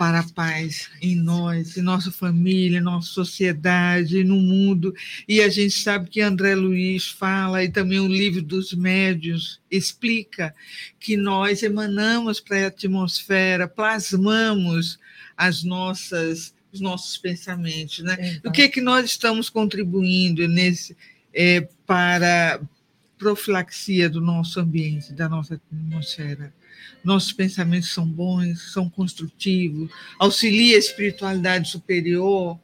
[0.00, 4.94] Para a paz em nós, em nossa família, em nossa sociedade, no mundo.
[5.28, 10.54] E a gente sabe que André Luiz fala, e também o livro dos médios explica
[10.98, 14.98] que nós emanamos para a atmosfera, plasmamos
[15.36, 18.40] as nossas os nossos pensamentos, né?
[18.44, 20.96] O que é que nós estamos contribuindo nesse
[21.34, 22.58] é, para
[23.18, 26.54] profilaxia do nosso ambiente, da nossa atmosfera?
[27.02, 32.58] Nossos pensamentos são bons, são construtivos, auxilia a espiritualidade superior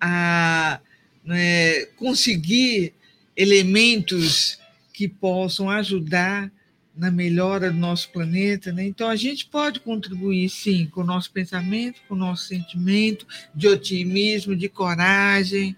[0.00, 0.80] a
[1.24, 2.94] né, conseguir
[3.36, 4.58] elementos
[4.92, 6.50] que possam ajudar
[6.96, 8.72] na melhora do nosso planeta.
[8.72, 8.84] Né?
[8.84, 13.68] Então, a gente pode contribuir, sim, com o nosso pensamento, com o nosso sentimento de
[13.68, 15.74] otimismo, de coragem,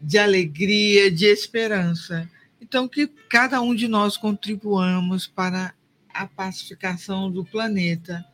[0.00, 2.30] de alegria, de esperança.
[2.60, 5.74] Então, que cada um de nós contribuamos para
[6.16, 8.24] a pacificação do planeta,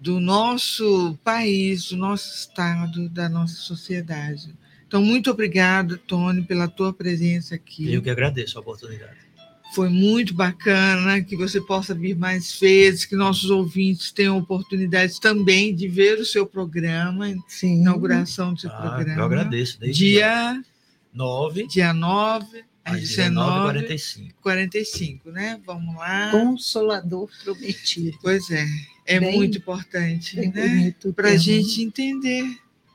[0.00, 4.54] do nosso país, do nosso estado, da nossa sociedade.
[4.86, 7.92] Então, muito obrigada, Tony, pela tua presença aqui.
[7.92, 9.26] Eu que agradeço a oportunidade.
[9.74, 15.74] Foi muito bacana que você possa vir mais vezes, que nossos ouvintes tenham oportunidade também
[15.74, 17.80] de ver o seu programa, Sim.
[17.80, 19.20] inauguração do seu ah, programa.
[19.20, 19.80] Eu agradeço.
[19.90, 20.62] Dia
[21.12, 21.66] 9.
[21.66, 24.32] Dia 9 às 19h45.
[24.40, 25.60] 45, né?
[25.66, 26.30] Vamos lá.
[26.30, 28.16] Consolador prometido.
[28.22, 28.64] Pois é,
[29.04, 30.94] é bem, muito importante, né?
[31.14, 32.44] Para a gente entender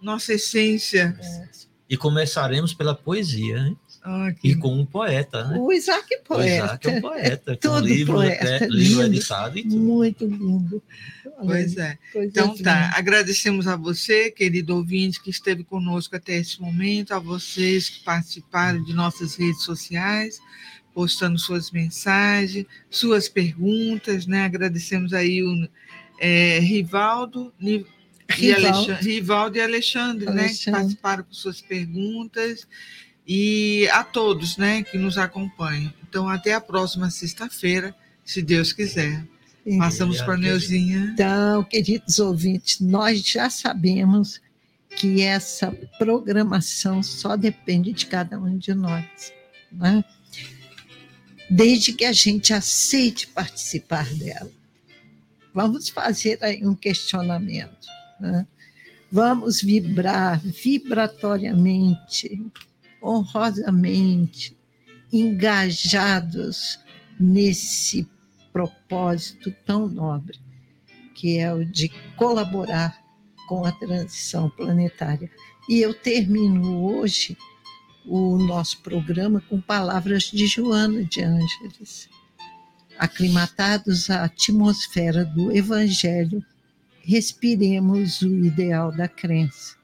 [0.01, 1.15] nossa essência.
[1.22, 1.49] É.
[1.89, 3.76] E começaremos pela poesia, né?
[4.03, 4.49] Ah, que...
[4.49, 5.57] E com um poeta, né?
[5.59, 6.63] O Isaac poeta.
[6.63, 7.51] O Isaac é um poeta.
[7.51, 9.79] É todo um livro, poeta, é, livro editado e tudo.
[9.79, 10.81] Muito lindo.
[11.39, 11.97] Pois é.
[12.15, 17.89] então tá, agradecemos a você, querido ouvinte, que esteve conosco até esse momento, a vocês
[17.89, 20.39] que participaram de nossas redes sociais,
[20.93, 24.45] postando suas mensagens, suas perguntas, né?
[24.45, 25.69] Agradecemos aí o
[26.19, 28.01] é, Rivaldo, Rivaldo.
[28.39, 30.57] E Alexandre, Rivaldo e Alexandre, Alexandre, né?
[30.57, 32.65] Que participaram com suas perguntas
[33.27, 34.84] e a todos, né?
[34.84, 35.93] Que nos acompanham.
[36.07, 37.95] Então, até a próxima sexta-feira,
[38.26, 39.26] se Deus quiser.
[39.77, 41.11] Passamos para a Neuzinha.
[41.14, 44.41] Então, queridos ouvintes, nós já sabemos
[44.95, 49.06] que essa programação só depende de cada um de nós.
[49.72, 50.03] Né?
[51.49, 54.52] Desde que a gente aceite participar dela.
[55.53, 57.88] Vamos fazer aí um questionamento.
[58.19, 58.48] Né?
[59.11, 62.41] Vamos vibrar vibratoriamente,
[63.01, 64.57] honrosamente,
[65.11, 66.79] engajados
[67.19, 68.07] nesse
[68.53, 70.39] propósito tão nobre,
[71.15, 72.97] que é o de colaborar
[73.47, 75.29] com a transição planetária.
[75.67, 77.37] E eu termino hoje
[78.05, 82.09] o nosso programa com palavras de Joana de Ângeles.
[82.97, 86.43] Aclimatados à atmosfera do Evangelho,
[87.03, 89.80] respiremos o ideal da crença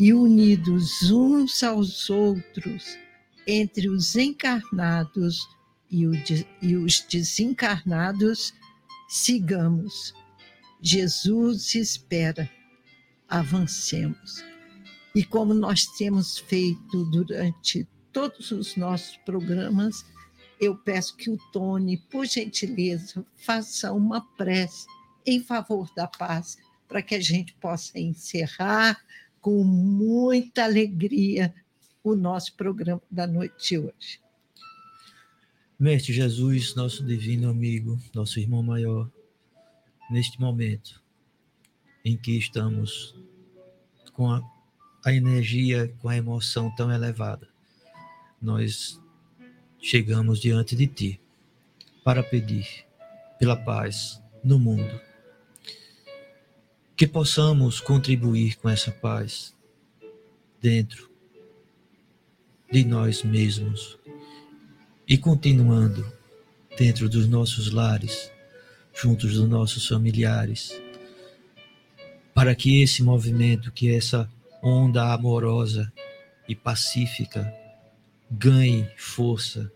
[0.00, 2.98] e unidos uns aos outros
[3.46, 5.46] entre os encarnados
[5.90, 6.06] e,
[6.74, 8.54] os desencarnados,
[9.10, 10.14] sigamos.
[10.80, 12.50] Jesus espera,
[13.28, 14.42] avancemos.
[15.14, 20.06] E como nós temos feito durante todos os nossos programas,
[20.58, 24.86] eu peço que o Tony, por gentileza, faça uma prece
[25.26, 26.56] em favor da paz,
[26.88, 28.98] para que a gente possa encerrar
[29.40, 31.54] com muita alegria
[32.02, 34.20] o nosso programa da noite de hoje.
[35.78, 39.10] Mestre Jesus, nosso divino amigo, nosso irmão maior,
[40.10, 41.02] neste momento
[42.04, 43.14] em que estamos
[44.12, 44.42] com a,
[45.04, 47.48] a energia, com a emoção tão elevada,
[48.40, 49.00] nós
[49.80, 51.20] chegamos diante de Ti
[52.04, 52.66] para pedir
[53.38, 55.09] pela paz no mundo.
[57.00, 59.56] Que possamos contribuir com essa paz
[60.60, 61.10] dentro
[62.70, 63.98] de nós mesmos
[65.08, 66.06] e continuando
[66.76, 68.30] dentro dos nossos lares,
[68.92, 70.78] juntos dos nossos familiares,
[72.34, 74.30] para que esse movimento, que essa
[74.62, 75.90] onda amorosa
[76.46, 77.50] e pacífica
[78.30, 79.72] ganhe força